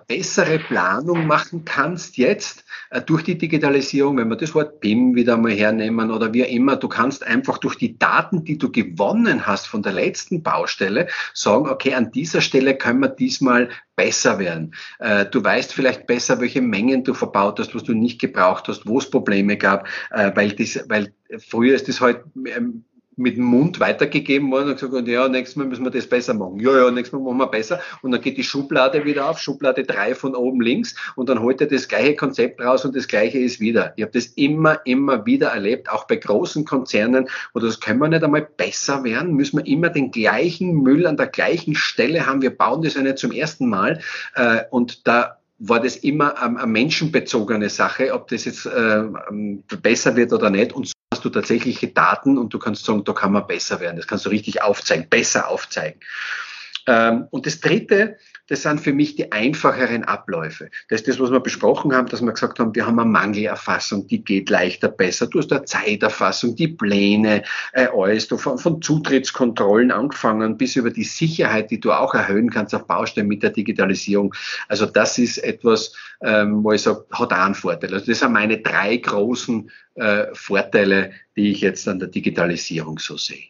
bessere 0.07 0.59
Planung 0.59 1.27
machen 1.27 1.65
kannst 1.65 2.17
jetzt 2.17 2.65
äh, 2.91 3.01
durch 3.01 3.23
die 3.23 3.39
Digitalisierung, 3.39 4.17
wenn 4.17 4.29
wir 4.29 4.37
das 4.37 4.55
Wort 4.55 4.81
BIM 4.81 5.15
wieder 5.15 5.37
mal 5.37 5.53
hernehmen 5.53 6.11
oder 6.11 6.33
wie 6.33 6.43
immer, 6.43 6.77
du 6.77 6.89
kannst 6.89 7.27
einfach 7.27 7.59
durch 7.59 7.77
die 7.77 7.99
Daten, 7.99 8.45
die 8.45 8.59
du 8.59 8.71
gewonnen 8.71 9.47
hast 9.47 9.67
von 9.67 9.83
der 9.83 9.93
letzten 9.93 10.43
Baustelle, 10.43 11.09
sagen, 11.35 11.69
okay, 11.69 11.95
an 11.95 12.11
dieser 12.11 12.41
Stelle 12.41 12.77
können 12.77 13.01
wir 13.01 13.09
diesmal 13.09 13.71
besser 13.97 14.39
werden. 14.39 14.75
Äh, 14.99 15.27
du 15.27 15.43
weißt 15.43 15.73
vielleicht 15.73 16.07
besser, 16.07 16.41
welche 16.41 16.63
Mengen 16.63 17.05
du 17.05 17.15
verbaut 17.15 17.59
hast, 17.59 17.75
was 17.75 17.85
du 17.85 17.95
nicht 17.95 18.21
gebraucht 18.21 18.69
hast, 18.69 18.87
wo 18.87 18.99
es 18.99 19.11
Probleme 19.11 19.57
gab, 19.57 19.87
äh, 20.11 20.31
weil, 20.35 20.53
das, 20.53 20.85
weil 20.89 21.13
früher 21.39 21.75
ist 21.75 21.89
das 21.89 22.01
halt 22.01 22.23
ähm, 22.47 22.85
mit 23.17 23.37
dem 23.37 23.45
Mund 23.45 23.79
weitergegeben 23.81 24.51
worden 24.51 24.71
und 24.71 24.81
gesagt, 24.81 25.09
ja, 25.09 25.29
nächstes 25.29 25.57
Mal 25.57 25.67
müssen 25.67 25.85
wir 25.85 25.91
das 25.91 26.07
besser 26.07 26.35
machen. 26.35 26.61
Ja, 26.61 26.77
ja, 26.77 26.91
nächstes 26.91 27.13
Mal 27.13 27.25
machen 27.25 27.39
wir 27.39 27.47
besser. 27.47 27.81
Und 28.01 28.13
dann 28.13 28.21
geht 28.21 28.39
die 28.39 28.45
Schublade 28.45 29.05
wieder 29.05 29.29
auf, 29.29 29.39
Schublade 29.39 29.85
drei 29.85 30.15
von 30.15 30.35
oben 30.35 30.61
links 30.61 30.95
und 31.17 31.29
dann 31.29 31.41
holt 31.41 31.61
er 31.61 31.67
das 31.67 31.89
gleiche 31.89 32.17
Konzept 32.17 32.61
raus 32.61 32.85
und 32.85 32.97
das 32.97 33.09
gleiche 33.09 33.39
ist 33.39 33.61
wieder. 33.61 33.93
Ich 33.97 34.03
habe 34.03 34.13
das 34.13 34.27
immer, 34.27 34.81
immer 34.87 35.27
wieder 35.27 35.49
erlebt, 35.49 35.91
auch 35.91 36.07
bei 36.07 36.17
großen 36.17 36.65
Konzernen, 36.65 37.29
wo 37.53 37.61
das 37.61 37.81
können 37.81 38.01
wir 38.01 38.09
nicht 38.09 38.25
einmal 38.25 38.49
besser 38.57 39.05
werden, 39.05 39.35
müssen 39.35 39.59
wir 39.59 39.67
immer 39.67 39.91
den 39.91 40.11
gleichen 40.11 40.83
Müll 40.83 41.07
an 41.07 41.17
der 41.17 41.27
gleichen 41.27 41.75
Stelle 41.75 42.27
haben. 42.27 42.41
Wir 42.41 42.57
bauen 42.57 42.83
das 42.83 42.95
ja 42.95 43.03
nicht 43.03 43.19
zum 43.19 43.33
ersten 43.33 43.69
Mal. 43.69 44.01
Äh, 44.35 44.63
und 44.71 45.07
da 45.07 45.39
war 45.59 45.81
das 45.81 45.97
immer 45.97 46.43
eine 46.43 46.67
menschenbezogene 46.67 47.69
Sache, 47.69 48.13
ob 48.15 48.29
das 48.29 48.47
jetzt 48.47 48.67
äh, 48.67 49.05
besser 49.81 50.17
wird 50.17 50.33
oder 50.33 50.51
nicht. 50.51 50.73
Und 50.73 50.93
hast 51.23 51.27
du 51.27 51.31
tatsächliche 51.31 51.87
Daten 51.87 52.37
und 52.37 52.53
du 52.53 52.59
kannst 52.59 52.85
sagen, 52.85 53.05
da 53.05 53.13
kann 53.13 53.31
man 53.31 53.47
besser 53.47 53.79
werden. 53.79 53.97
Das 53.97 54.09
kannst 54.09 54.27
du 54.27 54.31
richtig 54.31 54.63
aufzeigen, 54.63 55.09
besser 55.09 55.49
aufzeigen. 55.49 56.01
Ähm, 56.89 57.29
und 57.31 57.47
das 57.47 57.61
Dritte, 57.61 58.17
das 58.53 58.65
sind 58.65 58.83
für 58.83 58.93
mich 58.93 59.17
die 59.17 59.33
einfacheren 59.33 60.05
Abläufe. 60.05 60.69
Das 60.91 61.01
ist 61.01 61.09
das, 61.09 61.19
was 61.19 61.31
wir 61.31 61.41
besprochen 61.41 61.95
haben, 61.95 62.09
dass 62.09 62.21
wir 62.21 62.33
gesagt 62.33 62.59
haben, 62.59 62.75
wir 62.75 62.87
haben 62.87 62.99
eine 62.99 63.09
Mangelerfassung, 63.09 64.07
die 64.07 64.23
geht 64.23 64.51
leichter, 64.51 64.89
besser. 64.89 65.27
Du 65.27 65.39
hast 65.39 65.51
eine 65.55 65.65
Zeiterfassung, 65.65 66.55
die 66.55 66.69
Pläne, 66.69 67.45
äh, 67.73 67.89
alles, 67.97 68.29
du 68.29 68.37
von, 68.37 68.59
von 68.59 68.83
Zutrittskontrollen 68.83 69.91
angefangen 69.91 70.59
bis 70.59 70.77
über 70.77 70.91
die 70.91 71.05
Sicherheit, 71.05 71.71
die 71.71 71.81
du 71.81 71.93
auch 71.93 72.13
erhöhen 72.13 72.51
kannst 72.51 72.75
auf 72.75 72.87
Baustellen 72.87 73.27
mit 73.27 73.43
der 73.43 73.53
Digitalisierung. 73.53 74.35
Also 74.69 74.85
das 74.85 75.17
ist 75.17 75.39
etwas, 75.39 75.95
ähm, 76.21 76.63
wo 76.63 76.73
ich 76.73 76.83
sage, 76.83 77.07
hat 77.11 77.33
auch 77.33 77.39
einen 77.39 77.55
Vorteil. 77.55 77.95
Also 77.95 78.05
das 78.05 78.19
sind 78.19 78.33
meine 78.33 78.59
drei 78.59 78.99
großen 78.99 79.71
äh, 79.95 80.27
Vorteile, 80.35 81.13
die 81.37 81.53
ich 81.53 81.63
jetzt 81.63 81.89
an 81.89 82.01
der 82.01 82.09
Digitalisierung 82.09 82.99
so 82.99 83.17
sehe. 83.17 83.47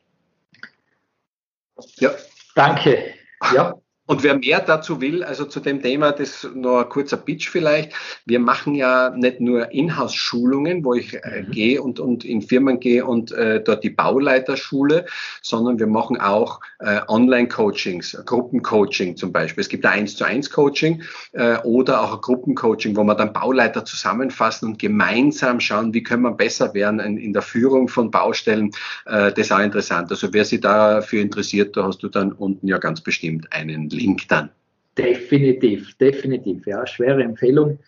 Ja. 1.98 2.12
Danke. 2.54 3.14
Ja. 3.52 3.81
Und 4.04 4.24
wer 4.24 4.36
mehr 4.36 4.58
dazu 4.58 5.00
will, 5.00 5.22
also 5.22 5.44
zu 5.44 5.60
dem 5.60 5.80
Thema, 5.80 6.10
das 6.10 6.48
noch 6.54 6.80
ein 6.80 6.88
kurzer 6.88 7.16
Pitch 7.16 7.48
vielleicht. 7.48 7.92
Wir 8.26 8.40
machen 8.40 8.74
ja 8.74 9.10
nicht 9.10 9.40
nur 9.40 9.70
Inhouse-Schulungen, 9.70 10.84
wo 10.84 10.94
ich 10.94 11.14
äh, 11.14 11.42
mhm. 11.42 11.50
gehe 11.52 11.80
und, 11.80 12.00
und 12.00 12.24
in 12.24 12.42
Firmen 12.42 12.80
gehe 12.80 13.06
und 13.06 13.30
äh, 13.30 13.62
dort 13.62 13.84
die 13.84 13.90
Bauleiterschule, 13.90 15.06
sondern 15.40 15.78
wir 15.78 15.86
machen 15.86 16.20
auch 16.20 16.60
äh, 16.80 17.00
Online-Coachings, 17.06 18.24
Gruppencoaching 18.26 19.16
zum 19.16 19.30
Beispiel. 19.30 19.62
Es 19.62 19.68
gibt 19.68 19.86
ein 19.86 20.00
1 20.00 20.16
zu 20.16 20.24
1 20.24 20.50
Coaching 20.50 21.02
äh, 21.32 21.58
oder 21.58 22.02
auch 22.02 22.14
ein 22.14 22.20
Gruppencoaching, 22.20 22.96
wo 22.96 23.04
wir 23.04 23.14
dann 23.14 23.32
Bauleiter 23.32 23.84
zusammenfassen 23.84 24.70
und 24.70 24.78
gemeinsam 24.80 25.60
schauen, 25.60 25.94
wie 25.94 26.02
können 26.02 26.22
wir 26.22 26.32
besser 26.32 26.74
werden 26.74 26.98
in, 26.98 27.18
in 27.18 27.32
der 27.32 27.42
Führung 27.42 27.86
von 27.86 28.10
Baustellen. 28.10 28.72
Äh, 29.06 29.30
das 29.30 29.46
ist 29.46 29.52
auch 29.52 29.60
interessant. 29.60 30.10
Also 30.10 30.32
wer 30.32 30.44
sich 30.44 30.60
dafür 30.60 31.22
interessiert, 31.22 31.76
da 31.76 31.84
hast 31.84 32.02
du 32.02 32.08
dann 32.08 32.32
unten 32.32 32.66
ja 32.66 32.78
ganz 32.78 33.00
bestimmt 33.00 33.52
einen 33.52 33.91
Link 33.92 34.28
dann. 34.28 34.50
Definitiv, 34.98 35.96
definitiv. 35.98 36.66
Ja, 36.66 36.86
schwere 36.86 37.22
Empfehlung. 37.22 37.78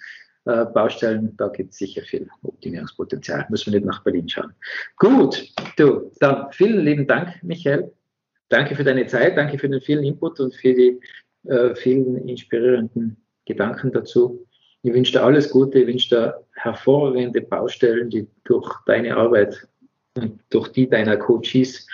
Äh, 0.47 0.67
Baustellen, 0.67 1.35
da 1.39 1.49
gibt 1.49 1.73
es 1.73 1.79
sicher 1.79 2.03
viel 2.03 2.29
Optimierungspotenzial. 2.43 3.47
Müssen 3.49 3.73
wir 3.73 3.81
nicht 3.81 3.89
nach 3.89 4.03
Berlin 4.05 4.29
schauen. 4.29 4.53
Gut, 4.99 5.43
du, 5.77 6.11
dann 6.21 6.53
vielen 6.53 6.85
lieben 6.85 7.07
Dank, 7.07 7.43
Michael. 7.43 7.91
Danke 8.51 8.77
für 8.77 8.85
deine 8.85 9.07
Zeit, 9.07 9.39
danke 9.39 9.59
für 9.59 9.71
den 9.71 9.81
vielen 9.81 10.05
Input 10.05 10.41
und 10.41 10.55
für 10.55 10.75
die 10.75 11.01
äh, 11.49 11.75
vielen 11.75 12.29
inspirierenden 12.29 13.17
Gedanken 13.47 13.91
dazu. 13.93 14.47
Ich 14.83 14.93
wünsche 14.93 15.13
dir 15.13 15.25
alles 15.25 15.49
Gute, 15.51 15.79
ich 15.79 15.87
wünsche 15.87 16.11
dir 16.11 16.45
hervorragende 16.57 17.41
Baustellen, 17.41 18.11
die 18.11 18.27
durch 18.45 18.71
deine 18.85 19.17
Arbeit 19.17 19.67
und 20.15 20.41
durch 20.51 20.69
die 20.69 20.89
deiner 20.89 21.17
Coaches 21.17 21.87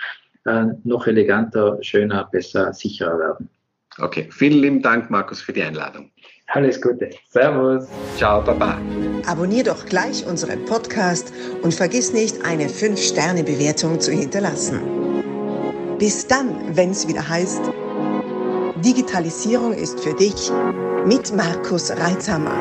äh, 0.45 0.65
noch 0.83 1.07
eleganter, 1.07 1.77
schöner, 1.81 2.27
besser, 2.29 2.73
sicherer 2.73 3.17
werden. 3.17 3.49
Okay, 4.01 4.27
vielen 4.31 4.61
lieben 4.61 4.81
Dank, 4.81 5.09
Markus, 5.09 5.41
für 5.41 5.53
die 5.53 5.61
Einladung. 5.61 6.09
Alles 6.47 6.81
Gute. 6.81 7.11
Servus. 7.29 7.87
Ciao, 8.17 8.41
Baba. 8.41 8.77
Abonnier 9.25 9.63
doch 9.63 9.85
gleich 9.85 10.25
unseren 10.25 10.65
Podcast 10.65 11.31
und 11.61 11.73
vergiss 11.73 12.11
nicht, 12.11 12.43
eine 12.43 12.67
5-Sterne-Bewertung 12.67 13.99
zu 13.99 14.11
hinterlassen. 14.11 14.81
Bis 15.97 16.27
dann, 16.27 16.75
wenn 16.75 16.89
es 16.89 17.07
wieder 17.07 17.27
heißt, 17.27 17.61
Digitalisierung 18.83 19.73
ist 19.73 19.99
für 19.99 20.15
dich 20.15 20.51
mit 21.05 21.33
Markus 21.35 21.91
Reitzhammer. 21.91 22.57